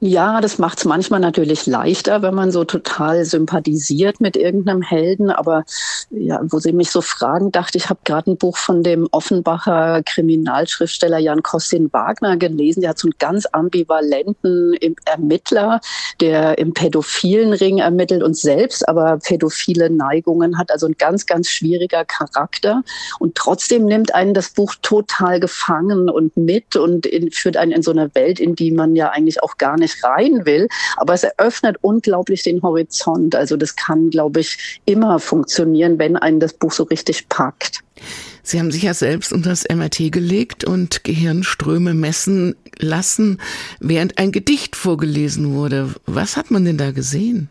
Ja, 0.00 0.40
das 0.40 0.58
macht 0.58 0.78
es 0.78 0.84
manchmal 0.84 1.18
natürlich 1.18 1.66
leichter, 1.66 2.22
wenn 2.22 2.34
man 2.34 2.52
so 2.52 2.64
total 2.64 3.24
sympathisiert 3.24 4.20
mit 4.20 4.36
irgendeinem 4.36 4.82
Helden. 4.82 5.30
Aber 5.30 5.64
ja, 6.10 6.40
wo 6.44 6.60
Sie 6.60 6.72
mich 6.72 6.90
so 6.90 7.00
fragen, 7.00 7.50
dachte 7.50 7.78
ich, 7.78 7.90
habe 7.90 8.00
gerade 8.04 8.30
ein 8.30 8.36
Buch 8.36 8.56
von 8.56 8.84
dem 8.84 9.08
Offenbacher 9.10 10.02
Kriminalschriftsteller 10.04 11.18
Jan 11.18 11.42
Kostin 11.42 11.92
Wagner 11.92 12.36
gelesen. 12.36 12.80
Der 12.80 12.90
hat 12.90 12.98
so 12.98 13.08
einen 13.08 13.18
ganz 13.18 13.46
ambivalenten 13.46 14.76
Ermittler, 15.04 15.80
der 16.20 16.58
im 16.58 16.74
pädophilen 16.74 17.52
Ring 17.52 17.78
ermittelt 17.78 18.22
und 18.22 18.36
selbst 18.36 18.88
aber 18.88 19.18
pädophile 19.18 19.90
Neigungen 19.90 20.58
hat. 20.58 20.70
Also 20.70 20.86
ein 20.86 20.94
ganz, 20.96 21.26
ganz 21.26 21.48
schwieriger 21.48 22.04
Charakter. 22.04 22.82
Und 23.18 23.34
trotzdem 23.34 23.86
nimmt 23.86 24.14
einen 24.14 24.32
das 24.32 24.50
Buch 24.50 24.76
total 24.80 25.40
gefangen 25.40 26.08
und 26.08 26.36
mit 26.36 26.76
und 26.76 27.04
in, 27.04 27.32
führt 27.32 27.56
einen 27.56 27.72
in 27.72 27.82
so 27.82 27.90
eine 27.90 28.14
Welt, 28.14 28.38
in 28.38 28.54
die 28.54 28.70
man 28.70 28.94
ja 28.94 29.10
eigentlich 29.10 29.42
auch 29.42 29.47
gar 29.56 29.78
nicht 29.78 30.04
rein 30.04 30.44
will. 30.44 30.68
Aber 30.96 31.14
es 31.14 31.24
eröffnet 31.24 31.76
unglaublich 31.80 32.42
den 32.42 32.62
Horizont. 32.62 33.34
Also 33.34 33.56
das 33.56 33.76
kann, 33.76 34.10
glaube 34.10 34.40
ich, 34.40 34.80
immer 34.84 35.18
funktionieren, 35.18 35.98
wenn 35.98 36.16
einen 36.16 36.40
das 36.40 36.52
Buch 36.52 36.72
so 36.72 36.82
richtig 36.84 37.28
packt. 37.28 37.80
Sie 38.42 38.58
haben 38.58 38.70
sich 38.70 38.82
ja 38.82 38.94
selbst 38.94 39.32
unter 39.32 39.50
das 39.50 39.64
MRT 39.68 40.10
gelegt 40.12 40.64
und 40.64 41.04
Gehirnströme 41.04 41.94
messen 41.94 42.56
lassen, 42.78 43.40
während 43.80 44.18
ein 44.18 44.32
Gedicht 44.32 44.76
vorgelesen 44.76 45.54
wurde. 45.54 45.94
Was 46.06 46.36
hat 46.36 46.50
man 46.50 46.64
denn 46.64 46.78
da 46.78 46.92
gesehen? 46.92 47.50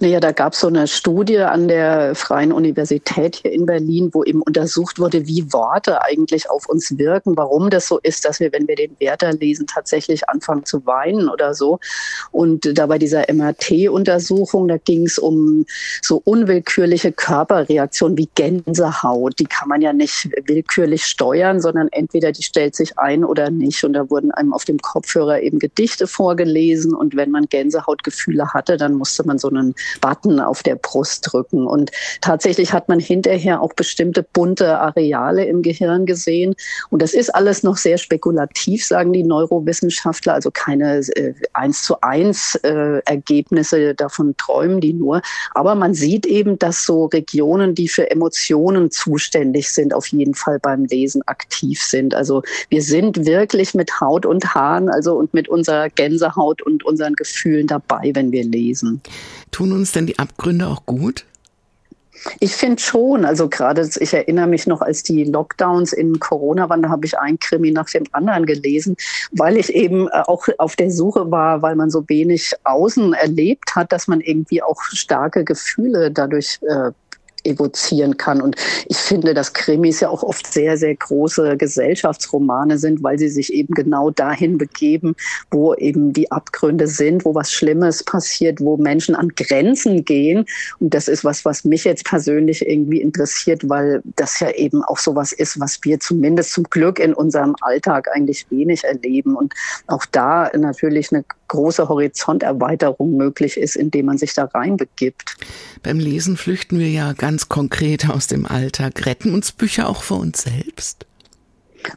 Naja, 0.00 0.20
da 0.20 0.32
gab 0.32 0.52
es 0.52 0.60
so 0.60 0.66
eine 0.66 0.86
Studie 0.88 1.38
an 1.38 1.68
der 1.68 2.14
Freien 2.14 2.52
Universität 2.52 3.36
hier 3.36 3.52
in 3.52 3.66
Berlin, 3.66 4.10
wo 4.12 4.24
eben 4.24 4.42
untersucht 4.42 4.98
wurde, 4.98 5.26
wie 5.26 5.52
Worte 5.52 6.02
eigentlich 6.02 6.50
auf 6.50 6.68
uns 6.68 6.98
wirken, 6.98 7.36
warum 7.36 7.70
das 7.70 7.88
so 7.88 7.98
ist, 8.02 8.24
dass 8.24 8.40
wir, 8.40 8.52
wenn 8.52 8.68
wir 8.68 8.76
den 8.76 8.96
Werther 8.98 9.32
lesen, 9.32 9.66
tatsächlich 9.66 10.28
anfangen 10.28 10.64
zu 10.64 10.84
weinen 10.86 11.28
oder 11.28 11.54
so. 11.54 11.78
Und 12.30 12.76
da 12.76 12.86
bei 12.86 12.98
dieser 12.98 13.32
MRT-Untersuchung, 13.32 14.68
da 14.68 14.76
ging 14.76 15.06
es 15.06 15.18
um 15.18 15.66
so 16.02 16.20
unwillkürliche 16.24 17.12
Körperreaktionen 17.12 18.18
wie 18.18 18.28
Gänsehaut. 18.34 19.38
Die 19.38 19.44
kann 19.44 19.68
man 19.68 19.80
ja 19.80 19.92
nicht 19.92 20.28
willkürlich 20.46 21.04
steuern, 21.04 21.60
sondern 21.60 21.88
entweder 21.92 22.32
die 22.32 22.42
stellt 22.42 22.74
sich 22.74 22.98
ein 22.98 23.24
oder 23.24 23.50
nicht. 23.50 23.84
Und 23.84 23.92
da 23.92 24.10
wurden 24.10 24.32
einem 24.32 24.52
auf 24.52 24.64
dem 24.64 24.78
Kopfhörer 24.78 25.40
eben 25.40 25.58
Gedichte 25.58 26.06
vorgelesen. 26.06 26.94
Und 26.94 27.16
wenn 27.16 27.30
man 27.30 27.46
Gänsehautgefühle 27.46 28.52
hatte, 28.52 28.76
dann 28.76 28.94
musste 28.94 29.26
man 29.26 29.38
so 29.38 29.48
eine 29.48 29.61
einen 29.62 29.74
Button 30.00 30.40
auf 30.40 30.62
der 30.62 30.76
Brust 30.76 31.28
drücken. 31.32 31.66
Und 31.66 31.90
tatsächlich 32.20 32.72
hat 32.72 32.88
man 32.88 33.00
hinterher 33.00 33.60
auch 33.60 33.72
bestimmte 33.72 34.22
bunte 34.22 34.78
Areale 34.78 35.44
im 35.44 35.62
Gehirn 35.62 36.06
gesehen. 36.06 36.54
Und 36.90 37.02
das 37.02 37.14
ist 37.14 37.34
alles 37.34 37.62
noch 37.62 37.76
sehr 37.76 37.98
spekulativ, 37.98 38.84
sagen 38.84 39.12
die 39.12 39.24
Neurowissenschaftler, 39.24 40.34
also 40.34 40.50
keine 40.50 40.98
äh, 40.98 41.34
zu 41.72 42.00
eins 42.02 42.54
äh, 42.62 43.00
Ergebnisse, 43.04 43.94
davon 43.94 44.36
träumen 44.36 44.80
die 44.80 44.92
nur. 44.92 45.22
Aber 45.54 45.74
man 45.74 45.94
sieht 45.94 46.26
eben, 46.26 46.58
dass 46.58 46.84
so 46.84 47.06
Regionen, 47.06 47.74
die 47.74 47.88
für 47.88 48.10
Emotionen 48.10 48.90
zuständig 48.90 49.70
sind, 49.70 49.94
auf 49.94 50.08
jeden 50.08 50.34
Fall 50.34 50.58
beim 50.58 50.84
Lesen 50.84 51.22
aktiv 51.26 51.82
sind. 51.82 52.14
Also 52.14 52.42
wir 52.68 52.82
sind 52.82 53.24
wirklich 53.24 53.74
mit 53.74 54.00
Haut 54.00 54.26
und 54.26 54.54
Haaren, 54.54 54.88
also 54.88 55.14
und 55.14 55.34
mit 55.34 55.48
unserer 55.48 55.88
Gänsehaut 55.88 56.62
und 56.62 56.84
unseren 56.84 57.14
Gefühlen 57.14 57.66
dabei, 57.66 58.10
wenn 58.14 58.32
wir 58.32 58.44
lesen. 58.44 59.00
Tun 59.52 59.72
uns 59.72 59.92
denn 59.92 60.06
die 60.06 60.18
Abgründe 60.18 60.66
auch 60.66 60.84
gut? 60.86 61.24
Ich 62.40 62.54
finde 62.54 62.80
schon, 62.80 63.24
also 63.24 63.48
gerade, 63.48 63.88
ich 63.98 64.14
erinnere 64.14 64.46
mich 64.46 64.66
noch, 64.66 64.80
als 64.80 65.02
die 65.02 65.24
Lockdowns 65.24 65.92
in 65.92 66.20
Corona 66.20 66.68
waren, 66.68 66.82
da 66.82 66.88
habe 66.88 67.06
ich 67.06 67.18
ein 67.18 67.38
Krimi 67.38 67.70
nach 67.70 67.88
dem 67.90 68.04
anderen 68.12 68.46
gelesen, 68.46 68.96
weil 69.32 69.56
ich 69.56 69.74
eben 69.74 70.08
äh, 70.08 70.22
auch 70.26 70.46
auf 70.58 70.76
der 70.76 70.90
Suche 70.90 71.30
war, 71.30 71.62
weil 71.62 71.74
man 71.74 71.90
so 71.90 72.04
wenig 72.08 72.52
außen 72.64 73.14
erlebt 73.14 73.74
hat, 73.74 73.92
dass 73.92 74.08
man 74.08 74.20
irgendwie 74.20 74.62
auch 74.62 74.82
starke 74.82 75.44
Gefühle 75.44 76.10
dadurch 76.10 76.58
äh, 76.62 76.92
evozieren 77.44 78.16
kann. 78.16 78.40
Und 78.40 78.56
ich 78.86 78.96
finde, 78.96 79.34
dass 79.34 79.52
Krimis 79.52 80.00
ja 80.00 80.08
auch 80.08 80.22
oft 80.22 80.52
sehr, 80.52 80.76
sehr 80.76 80.94
große 80.94 81.56
Gesellschaftsromane 81.56 82.78
sind, 82.78 83.02
weil 83.02 83.18
sie 83.18 83.28
sich 83.28 83.52
eben 83.52 83.74
genau 83.74 84.10
dahin 84.10 84.58
begeben, 84.58 85.14
wo 85.50 85.74
eben 85.74 86.12
die 86.12 86.30
Abgründe 86.30 86.86
sind, 86.86 87.24
wo 87.24 87.34
was 87.34 87.52
Schlimmes 87.52 88.04
passiert, 88.04 88.60
wo 88.60 88.76
Menschen 88.76 89.14
an 89.14 89.28
Grenzen 89.30 90.04
gehen. 90.04 90.44
Und 90.78 90.94
das 90.94 91.08
ist 91.08 91.24
was, 91.24 91.44
was 91.44 91.64
mich 91.64 91.84
jetzt 91.84 92.04
persönlich 92.04 92.66
irgendwie 92.66 93.00
interessiert, 93.00 93.68
weil 93.68 94.02
das 94.16 94.40
ja 94.40 94.50
eben 94.50 94.82
auch 94.84 94.98
sowas 94.98 95.32
ist, 95.32 95.58
was 95.60 95.80
wir 95.82 96.00
zumindest 96.00 96.52
zum 96.52 96.64
Glück 96.64 96.98
in 96.98 97.14
unserem 97.14 97.56
Alltag 97.60 98.08
eigentlich 98.12 98.46
wenig 98.50 98.84
erleben. 98.84 99.36
Und 99.36 99.54
auch 99.86 100.04
da 100.06 100.50
natürlich 100.56 101.12
eine 101.12 101.24
große 101.52 101.86
Horizonterweiterung 101.86 103.14
möglich 103.16 103.58
ist, 103.58 103.76
indem 103.76 104.06
man 104.06 104.16
sich 104.16 104.32
da 104.32 104.44
reinbegibt. 104.44 105.36
Beim 105.82 105.98
Lesen 105.98 106.38
flüchten 106.38 106.78
wir 106.78 106.88
ja 106.88 107.12
ganz 107.12 107.50
konkret 107.50 108.08
aus 108.08 108.26
dem 108.26 108.46
Alltag. 108.46 109.04
Retten 109.04 109.34
uns 109.34 109.52
Bücher 109.52 109.88
auch 109.88 110.02
vor 110.02 110.18
uns 110.20 110.42
selbst? 110.42 111.04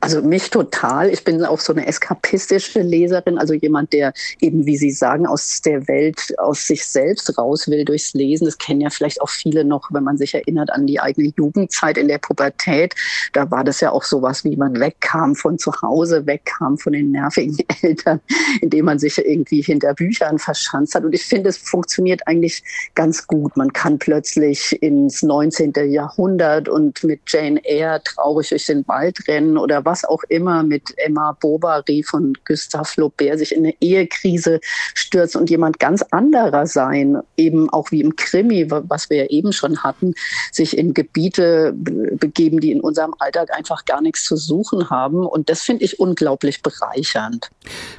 Also 0.01 0.21
mich 0.21 0.49
total. 0.49 1.09
Ich 1.09 1.23
bin 1.23 1.43
auch 1.43 1.59
so 1.59 1.73
eine 1.73 1.85
eskapistische 1.85 2.81
Leserin, 2.81 3.37
also 3.37 3.53
jemand, 3.53 3.93
der 3.93 4.13
eben, 4.39 4.65
wie 4.65 4.77
Sie 4.77 4.91
sagen, 4.91 5.25
aus 5.25 5.61
der 5.61 5.87
Welt, 5.87 6.33
aus 6.37 6.67
sich 6.67 6.85
selbst 6.85 7.37
raus 7.37 7.67
will 7.67 7.85
durchs 7.85 8.13
Lesen. 8.13 8.45
Das 8.45 8.57
kennen 8.57 8.81
ja 8.81 8.89
vielleicht 8.89 9.21
auch 9.21 9.29
viele 9.29 9.65
noch, 9.65 9.89
wenn 9.91 10.03
man 10.03 10.17
sich 10.17 10.33
erinnert 10.33 10.71
an 10.71 10.87
die 10.87 10.99
eigene 10.99 11.31
Jugendzeit 11.35 11.97
in 11.97 12.07
der 12.07 12.17
Pubertät. 12.17 12.95
Da 13.33 13.49
war 13.51 13.63
das 13.63 13.81
ja 13.81 13.91
auch 13.91 14.03
sowas, 14.03 14.43
wie 14.43 14.55
man 14.55 14.79
wegkam 14.79 15.35
von 15.35 15.57
zu 15.57 15.71
Hause, 15.81 16.25
wegkam 16.25 16.77
von 16.77 16.93
den 16.93 17.11
nervigen 17.11 17.57
Eltern, 17.81 18.21
indem 18.61 18.85
man 18.85 18.99
sich 18.99 19.17
irgendwie 19.17 19.61
hinter 19.61 19.93
Büchern 19.93 20.39
verschanzt 20.39 20.95
hat. 20.95 21.03
Und 21.03 21.13
ich 21.13 21.25
finde, 21.25 21.49
es 21.49 21.57
funktioniert 21.57 22.27
eigentlich 22.27 22.63
ganz 22.95 23.27
gut. 23.27 23.55
Man 23.57 23.73
kann 23.73 23.99
plötzlich 23.99 24.81
ins 24.81 25.23
19. 25.23 25.73
Jahrhundert 25.89 26.69
und 26.69 27.03
mit 27.03 27.21
Jane 27.27 27.63
Eyre 27.63 28.01
traurig 28.03 28.49
durch 28.49 28.65
den 28.65 28.87
Wald 28.87 29.27
rennen 29.27 29.57
oder 29.57 29.74
oder 29.75 29.85
was 29.85 30.05
auch 30.05 30.23
immer 30.29 30.63
mit 30.63 30.93
Emma 30.97 31.33
Bovary 31.33 32.03
von 32.03 32.33
Gustave 32.45 32.85
Flaubert 32.85 33.39
sich 33.39 33.51
in 33.53 33.65
eine 33.65 33.73
Ehekrise 33.81 34.59
stürzt 34.93 35.35
und 35.35 35.49
jemand 35.49 35.79
ganz 35.79 36.01
anderer 36.11 36.65
sein, 36.65 37.17
eben 37.35 37.69
auch 37.69 37.91
wie 37.91 38.01
im 38.01 38.15
Krimi, 38.15 38.69
was 38.69 39.09
wir 39.09 39.17
ja 39.17 39.25
eben 39.25 39.51
schon 39.51 39.83
hatten, 39.83 40.13
sich 40.51 40.77
in 40.77 40.93
Gebiete 40.93 41.73
begeben, 41.75 42.61
die 42.61 42.71
in 42.71 42.79
unserem 42.79 43.13
Alltag 43.19 43.49
einfach 43.53 43.83
gar 43.85 44.01
nichts 44.01 44.23
zu 44.23 44.37
suchen 44.37 44.89
haben. 44.89 45.25
Und 45.25 45.49
das 45.49 45.61
finde 45.61 45.83
ich 45.83 45.99
unglaublich 45.99 46.61
bereichernd. 46.61 47.49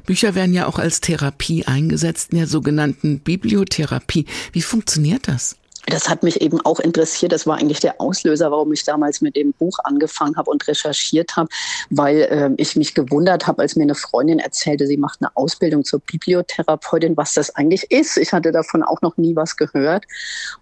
Bücher 0.07 0.35
werden 0.35 0.55
ja 0.55 0.67
auch 0.67 0.79
als 0.79 1.01
Therapie 1.01 1.67
eingesetzt, 1.67 2.33
in 2.33 2.39
der 2.39 2.47
sogenannten 2.47 3.21
Bibliotherapie. 3.21 4.27
Wie 4.53 4.63
funktioniert 4.63 5.29
das? 5.29 5.57
Das 5.87 6.09
hat 6.09 6.23
mich 6.23 6.41
eben 6.41 6.61
auch 6.63 6.81
interessiert. 6.81 7.33
Das 7.33 7.47
war 7.47 7.59
eigentlich 7.59 7.81
der 7.81 8.01
Auslöser, 8.01 8.51
warum 8.51 8.73
ich 8.73 8.85
damals 8.85 9.21
mit 9.21 9.37
dem 9.37 9.53
Buch 9.53 9.79
angefangen 9.85 10.37
habe 10.37 10.51
und 10.51 10.67
recherchiert 10.67 11.37
habe, 11.37 11.49
weil 11.91 12.21
äh, 12.23 12.51
ich 12.57 12.77
mich 12.77 12.95
gewundert 12.95 13.47
habe, 13.47 13.63
als 13.63 13.77
mir 13.77 13.85
eine 13.85 13.95
Freundin 13.95 14.39
erzählte, 14.39 14.87
sie 14.87 14.97
macht 14.97 15.21
eine 15.21 15.31
Ausbildung 15.37 15.85
zur 15.85 16.01
Bibliotherapeutin, 16.01 17.17
was 17.17 17.35
das 17.35 17.55
eigentlich 17.55 17.91
ist. 17.91 18.17
Ich 18.17 18.33
hatte 18.33 18.53
davon 18.53 18.83
auch 18.83 19.01
noch 19.03 19.17
nie 19.17 19.37
was 19.37 19.57
gehört. 19.57 20.05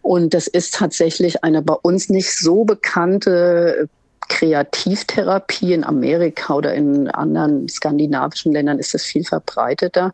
Und 0.02 0.34
das 0.34 0.46
ist 0.46 0.74
tatsächlich 0.74 1.42
eine 1.42 1.62
bei 1.62 1.74
uns 1.74 2.10
nicht 2.10 2.36
so 2.36 2.64
bekannte 2.64 3.88
Kreativtherapie 4.28 5.72
in 5.72 5.84
Amerika 5.84 6.54
oder 6.54 6.74
in 6.74 7.08
anderen 7.08 7.68
skandinavischen 7.68 8.52
Ländern 8.52 8.78
ist 8.78 8.94
das 8.94 9.04
viel 9.04 9.24
verbreiteter. 9.24 10.12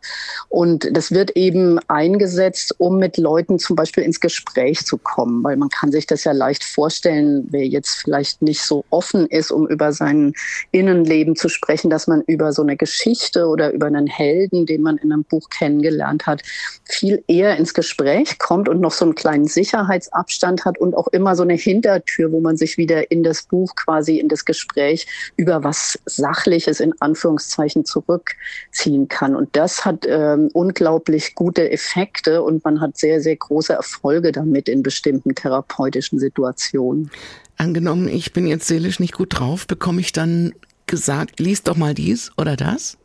Und 0.49 0.95
das 0.95 1.11
wird 1.11 1.31
eben 1.31 1.79
eingesetzt, 1.87 2.75
um 2.77 2.97
mit 2.97 3.17
Leuten 3.17 3.59
zum 3.59 3.75
Beispiel 3.75 4.03
ins 4.03 4.19
Gespräch 4.19 4.85
zu 4.85 4.97
kommen, 4.97 5.43
weil 5.43 5.57
man 5.57 5.69
kann 5.69 5.91
sich 5.91 6.07
das 6.07 6.23
ja 6.23 6.31
leicht 6.31 6.63
vorstellen, 6.63 7.47
wer 7.49 7.65
jetzt 7.65 8.01
vielleicht 8.01 8.41
nicht 8.41 8.61
so 8.61 8.83
offen 8.89 9.27
ist, 9.27 9.51
um 9.51 9.67
über 9.67 9.93
sein 9.93 10.33
Innenleben 10.71 11.35
zu 11.35 11.49
sprechen, 11.49 11.89
dass 11.89 12.07
man 12.07 12.21
über 12.21 12.53
so 12.53 12.61
eine 12.61 12.77
Geschichte 12.77 13.47
oder 13.47 13.71
über 13.71 13.87
einen 13.87 14.07
Helden, 14.07 14.65
den 14.65 14.81
man 14.81 14.97
in 14.97 15.11
einem 15.11 15.23
Buch 15.23 15.49
kennengelernt 15.49 16.25
hat, 16.25 16.41
viel 16.83 17.23
eher 17.27 17.57
ins 17.57 17.73
Gespräch 17.73 18.39
kommt 18.39 18.67
und 18.67 18.81
noch 18.81 18.91
so 18.91 19.05
einen 19.05 19.15
kleinen 19.15 19.47
Sicherheitsabstand 19.47 20.65
hat 20.65 20.77
und 20.77 20.95
auch 20.95 21.07
immer 21.07 21.35
so 21.35 21.43
eine 21.43 21.53
Hintertür, 21.53 22.31
wo 22.31 22.39
man 22.39 22.57
sich 22.57 22.77
wieder 22.77 23.11
in 23.11 23.23
das 23.23 23.43
Buch 23.43 23.75
quasi 23.75 24.00
in 24.09 24.27
das 24.27 24.45
Gespräch 24.45 25.07
über 25.37 25.63
was 25.63 25.99
Sachliches 26.05 26.79
in 26.79 26.93
Anführungszeichen 26.99 27.85
zurückziehen 27.85 29.07
kann. 29.07 29.35
Und 29.35 29.55
das 29.55 29.85
hat 29.85 30.05
ähm, 30.07 30.49
unglaublich 30.53 31.35
gute 31.35 31.71
Effekte 31.71 32.43
und 32.43 32.63
man 32.63 32.81
hat 32.81 32.97
sehr, 32.97 33.21
sehr 33.21 33.35
große 33.35 33.73
Erfolge 33.73 34.31
damit 34.31 34.67
in 34.69 34.83
bestimmten 34.83 35.35
therapeutischen 35.35 36.19
Situationen. 36.19 37.11
Angenommen, 37.57 38.07
ich 38.07 38.33
bin 38.33 38.47
jetzt 38.47 38.67
seelisch 38.67 38.99
nicht 38.99 39.13
gut 39.13 39.39
drauf, 39.39 39.67
bekomme 39.67 40.01
ich 40.01 40.13
dann 40.13 40.53
gesagt, 40.87 41.39
lies 41.39 41.63
doch 41.63 41.77
mal 41.77 41.93
dies 41.93 42.31
oder 42.37 42.55
das? 42.55 42.97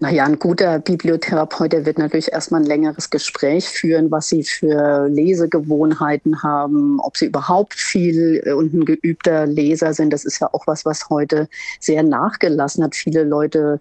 Naja, 0.00 0.24
ein 0.24 0.38
guter 0.38 0.80
Bibliotherapeut, 0.80 1.72
der 1.72 1.86
wird 1.86 1.98
natürlich 1.98 2.32
erstmal 2.32 2.60
ein 2.60 2.66
längeres 2.66 3.08
Gespräch 3.08 3.68
führen, 3.68 4.10
was 4.10 4.28
sie 4.28 4.42
für 4.42 5.08
Lesegewohnheiten 5.08 6.42
haben, 6.42 6.98
ob 7.00 7.16
sie 7.16 7.26
überhaupt 7.26 7.74
viel 7.74 8.42
äh, 8.44 8.52
und 8.52 8.74
ein 8.74 8.84
geübter 8.84 9.46
Leser 9.46 9.94
sind. 9.94 10.12
Das 10.12 10.24
ist 10.24 10.40
ja 10.40 10.48
auch 10.52 10.66
was, 10.66 10.84
was 10.84 11.08
heute 11.08 11.48
sehr 11.78 12.02
nachgelassen 12.02 12.82
hat. 12.82 12.96
Viele 12.96 13.22
Leute 13.22 13.80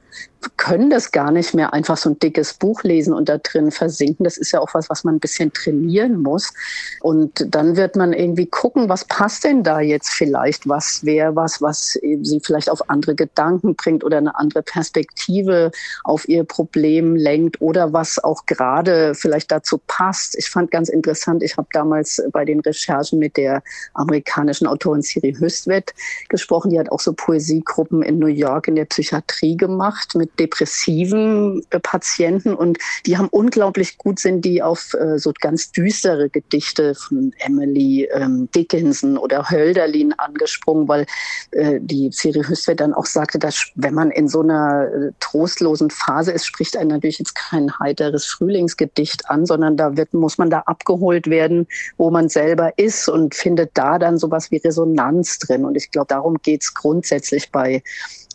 können 0.57 0.89
das 0.89 1.11
gar 1.11 1.31
nicht 1.31 1.53
mehr 1.53 1.73
einfach 1.73 1.97
so 1.97 2.11
ein 2.11 2.19
dickes 2.19 2.53
Buch 2.53 2.83
lesen 2.83 3.13
und 3.13 3.27
da 3.27 3.37
drin 3.37 3.71
versinken. 3.71 4.23
Das 4.23 4.37
ist 4.37 4.51
ja 4.51 4.59
auch 4.59 4.73
was, 4.73 4.89
was 4.89 5.03
man 5.03 5.15
ein 5.15 5.19
bisschen 5.19 5.51
trainieren 5.51 6.21
muss. 6.21 6.53
Und 7.01 7.45
dann 7.53 7.75
wird 7.75 7.95
man 7.95 8.13
irgendwie 8.13 8.45
gucken, 8.45 8.87
was 8.87 9.05
passt 9.05 9.43
denn 9.43 9.63
da 9.63 9.81
jetzt 9.81 10.09
vielleicht? 10.09 10.67
Was 10.69 11.03
wäre 11.03 11.35
was, 11.35 11.61
was 11.61 11.99
sie 12.01 12.41
vielleicht 12.41 12.69
auf 12.69 12.89
andere 12.89 13.15
Gedanken 13.15 13.75
bringt 13.75 14.03
oder 14.03 14.17
eine 14.17 14.35
andere 14.35 14.61
Perspektive 14.61 15.71
auf 16.03 16.27
ihr 16.27 16.43
Problem 16.43 17.15
lenkt 17.15 17.61
oder 17.61 17.93
was 17.93 18.23
auch 18.23 18.45
gerade 18.45 19.15
vielleicht 19.15 19.51
dazu 19.51 19.79
passt. 19.87 20.37
Ich 20.37 20.49
fand 20.49 20.71
ganz 20.71 20.89
interessant, 20.89 21.43
ich 21.43 21.57
habe 21.57 21.67
damals 21.71 22.21
bei 22.31 22.45
den 22.45 22.59
Recherchen 22.59 23.19
mit 23.19 23.37
der 23.37 23.63
amerikanischen 23.93 24.67
Autorin 24.67 25.01
Siri 25.01 25.35
Höstwett 25.37 25.93
gesprochen. 26.29 26.71
Die 26.71 26.79
hat 26.79 26.91
auch 26.91 26.99
so 26.99 27.13
Poesiegruppen 27.13 28.01
in 28.01 28.19
New 28.19 28.27
York 28.27 28.67
in 28.67 28.75
der 28.75 28.85
Psychiatrie 28.85 29.57
gemacht 29.57 30.15
mit 30.15 30.39
depressiven 30.39 31.61
äh, 31.69 31.79
Patienten 31.79 32.53
und 32.53 32.77
die 33.05 33.17
haben 33.17 33.29
unglaublich 33.29 33.97
gut 33.97 34.19
sind 34.19 34.43
die 34.43 34.61
auf 34.61 34.93
äh, 34.93 35.17
so 35.17 35.33
ganz 35.39 35.71
düstere 35.71 36.29
Gedichte 36.29 36.95
von 36.95 37.33
Emily 37.39 38.09
ähm, 38.13 38.49
Dickinson 38.55 39.17
oder 39.17 39.49
Hölderlin 39.49 40.13
angesprungen, 40.13 40.87
weil 40.87 41.05
äh, 41.51 41.79
die 41.81 42.09
Siri 42.11 42.43
Höstwett 42.43 42.79
dann 42.79 42.93
auch 42.93 43.05
sagte, 43.05 43.39
dass 43.39 43.67
wenn 43.75 43.93
man 43.93 44.11
in 44.11 44.27
so 44.27 44.41
einer 44.41 45.11
trostlosen 45.19 45.68
Phase 45.91 46.31
ist, 46.31 46.45
spricht 46.45 46.77
einen 46.77 46.89
natürlich 46.89 47.19
jetzt 47.19 47.35
kein 47.35 47.77
heiteres 47.79 48.25
Frühlingsgedicht 48.25 49.29
an, 49.29 49.45
sondern 49.45 49.77
da 49.77 49.97
wird, 49.97 50.13
muss 50.13 50.37
man 50.37 50.49
da 50.49 50.59
abgeholt 50.59 51.27
werden, 51.27 51.67
wo 51.97 52.11
man 52.11 52.29
selber 52.29 52.77
ist 52.77 53.09
und 53.09 53.35
findet 53.35 53.71
da 53.73 53.99
dann 53.99 54.17
sowas 54.17 54.51
wie 54.51 54.57
Resonanz 54.57 55.39
drin. 55.39 55.65
Und 55.65 55.75
ich 55.75 55.91
glaube, 55.91 56.07
darum 56.07 56.37
geht 56.41 56.61
es 56.61 56.73
grundsätzlich 56.73 57.51
bei 57.51 57.83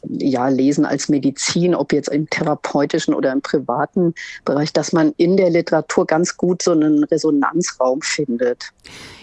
ja, 0.08 0.48
Lesen 0.48 0.84
als 0.84 1.08
Medizin, 1.08 1.74
ob 1.74 1.92
jetzt 1.92 2.08
im 2.08 2.28
therapeutischen 2.28 3.14
oder 3.14 3.32
im 3.32 3.42
privaten 3.42 4.14
Bereich, 4.44 4.72
dass 4.72 4.92
man 4.92 5.12
in 5.16 5.36
der 5.36 5.50
Literatur 5.50 6.06
ganz 6.06 6.36
gut 6.36 6.62
so 6.62 6.72
einen 6.72 7.04
Resonanzraum 7.04 8.02
findet. 8.02 8.70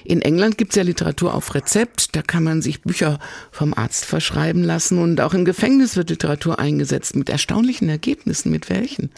In 0.03 0.21
England 0.21 0.57
gibt 0.57 0.71
es 0.71 0.75
ja 0.75 0.83
Literatur 0.83 1.33
auf 1.33 1.53
Rezept, 1.53 2.15
da 2.15 2.21
kann 2.21 2.43
man 2.43 2.61
sich 2.61 2.81
Bücher 2.81 3.19
vom 3.51 3.73
Arzt 3.73 4.05
verschreiben 4.05 4.63
lassen 4.63 4.97
und 4.97 5.21
auch 5.21 5.33
im 5.33 5.45
Gefängnis 5.45 5.95
wird 5.95 6.09
Literatur 6.09 6.59
eingesetzt 6.59 7.15
mit 7.15 7.29
erstaunlichen 7.29 7.89
Ergebnissen. 7.89 8.51
Mit 8.51 8.69
welchen? 8.69 9.11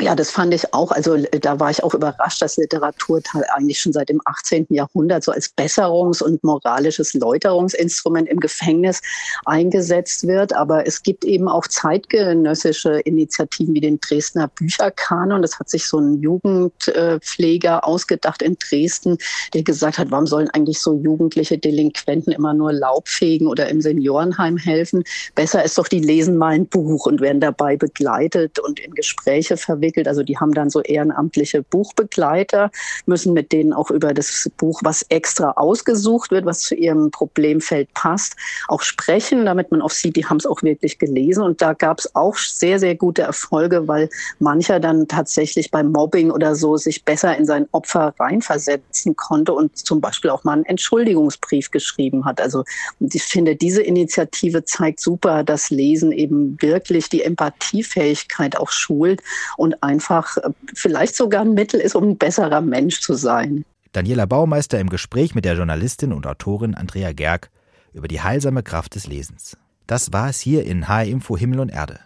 Ja, 0.00 0.14
das 0.14 0.30
fand 0.30 0.52
ich 0.52 0.74
auch. 0.74 0.90
Also 0.92 1.14
äh, 1.14 1.40
da 1.40 1.58
war 1.58 1.70
ich 1.70 1.82
auch 1.82 1.94
überrascht, 1.94 2.42
dass 2.42 2.58
Literatur 2.58 3.22
eigentlich 3.54 3.80
schon 3.80 3.94
seit 3.94 4.10
dem 4.10 4.20
18. 4.26 4.66
Jahrhundert 4.68 5.24
so 5.24 5.32
als 5.32 5.48
Besserungs- 5.56 6.22
und 6.22 6.44
moralisches 6.44 7.14
Läuterungsinstrument 7.14 8.28
im 8.28 8.38
Gefängnis 8.38 9.00
eingesetzt 9.46 10.26
wird. 10.26 10.54
Aber 10.54 10.86
es 10.86 11.02
gibt 11.02 11.24
eben 11.24 11.48
auch 11.48 11.66
zeitgenössische 11.66 13.00
Initiativen 13.00 13.74
wie 13.74 13.80
den 13.80 13.98
Dresdner 13.98 14.48
Bücherkanon. 14.48 15.40
Das 15.40 15.58
hat 15.58 15.70
sich 15.70 15.86
so 15.86 15.98
ein 15.98 16.20
Jugendpfleger 16.20 17.86
ausgedacht 17.86 18.42
in 18.42 18.58
Dresden, 18.58 19.16
der 19.54 19.62
gesagt 19.62 19.96
hat, 19.96 20.10
warum 20.10 20.26
sollen 20.26 20.50
eigentlich 20.50 20.78
so 20.78 20.92
jugendliche 20.92 21.56
Delinquenten 21.56 22.32
immer 22.32 22.52
nur 22.52 22.74
Laubfegen 22.74 23.46
oder 23.46 23.68
im 23.70 23.80
Seniorenheim 23.80 24.58
helfen? 24.58 25.04
Besser 25.34 25.64
ist 25.64 25.78
doch, 25.78 25.88
die 25.88 26.00
lesen 26.00 26.36
mal 26.36 26.52
ein 26.52 26.66
Buch 26.66 27.06
und 27.06 27.22
werden 27.22 27.40
dabei 27.40 27.76
begleitet 27.78 28.58
und 28.58 28.78
in 28.78 28.92
Gespräche 28.92 29.56
verwickelt 29.56 29.85
entwickelt. 29.86 30.08
Also 30.08 30.22
die 30.22 30.36
haben 30.36 30.52
dann 30.52 30.70
so 30.70 30.80
ehrenamtliche 30.82 31.62
Buchbegleiter, 31.62 32.70
müssen 33.06 33.32
mit 33.32 33.52
denen 33.52 33.72
auch 33.72 33.90
über 33.90 34.12
das 34.12 34.50
Buch, 34.56 34.80
was 34.82 35.02
extra 35.08 35.52
ausgesucht 35.52 36.30
wird, 36.30 36.44
was 36.44 36.60
zu 36.60 36.74
ihrem 36.74 37.10
Problemfeld 37.10 37.92
passt, 37.94 38.36
auch 38.68 38.82
sprechen, 38.82 39.46
damit 39.46 39.70
man 39.70 39.82
auch 39.82 39.90
sieht, 39.90 40.16
die 40.16 40.26
haben 40.26 40.38
es 40.38 40.46
auch 40.46 40.62
wirklich 40.62 40.98
gelesen. 40.98 41.42
Und 41.42 41.62
da 41.62 41.72
gab 41.72 42.00
es 42.00 42.14
auch 42.14 42.36
sehr, 42.36 42.78
sehr 42.78 42.96
gute 42.96 43.22
Erfolge, 43.22 43.86
weil 43.86 44.08
mancher 44.40 44.80
dann 44.80 45.06
tatsächlich 45.06 45.70
beim 45.70 45.92
Mobbing 45.92 46.30
oder 46.30 46.54
so 46.54 46.76
sich 46.76 47.04
besser 47.04 47.36
in 47.36 47.46
sein 47.46 47.68
Opfer 47.72 48.14
reinversetzen 48.18 49.14
konnte 49.14 49.52
und 49.52 49.76
zum 49.76 50.00
Beispiel 50.00 50.30
auch 50.30 50.44
mal 50.44 50.54
einen 50.54 50.64
Entschuldigungsbrief 50.64 51.70
geschrieben 51.70 52.24
hat. 52.24 52.40
Also 52.40 52.64
ich 52.98 53.22
finde, 53.22 53.54
diese 53.54 53.82
Initiative 53.82 54.64
zeigt 54.64 55.00
super, 55.00 55.44
dass 55.44 55.70
Lesen 55.70 56.12
eben 56.12 56.56
wirklich 56.60 57.08
die 57.08 57.22
Empathiefähigkeit 57.22 58.56
auch 58.56 58.70
schult 58.70 59.22
und 59.56 59.75
einfach 59.82 60.36
äh, 60.38 60.50
vielleicht 60.74 61.16
sogar 61.16 61.42
ein 61.42 61.54
Mittel 61.54 61.80
ist, 61.80 61.94
um 61.94 62.10
ein 62.10 62.18
besserer 62.18 62.60
Mensch 62.60 63.00
zu 63.00 63.14
sein. 63.14 63.64
Daniela 63.92 64.26
Baumeister 64.26 64.78
im 64.78 64.90
Gespräch 64.90 65.34
mit 65.34 65.44
der 65.44 65.54
Journalistin 65.54 66.12
und 66.12 66.26
Autorin 66.26 66.74
Andrea 66.74 67.12
Gerg 67.12 67.50
über 67.92 68.08
die 68.08 68.20
heilsame 68.20 68.62
Kraft 68.62 68.94
des 68.94 69.06
Lesens. 69.06 69.56
Das 69.86 70.12
war 70.12 70.28
es 70.28 70.40
hier 70.40 70.64
in 70.64 70.88
HR 70.88 71.04
Info 71.04 71.36
Himmel 71.36 71.60
und 71.60 71.70
Erde. 71.70 72.00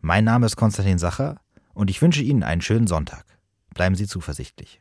Mein 0.00 0.24
Name 0.24 0.46
ist 0.46 0.56
Konstantin 0.56 0.98
Sacher 0.98 1.40
und 1.74 1.90
ich 1.90 2.00
wünsche 2.00 2.22
Ihnen 2.22 2.42
einen 2.42 2.62
schönen 2.62 2.86
Sonntag. 2.86 3.24
Bleiben 3.74 3.94
Sie 3.94 4.06
zuversichtlich. 4.06 4.80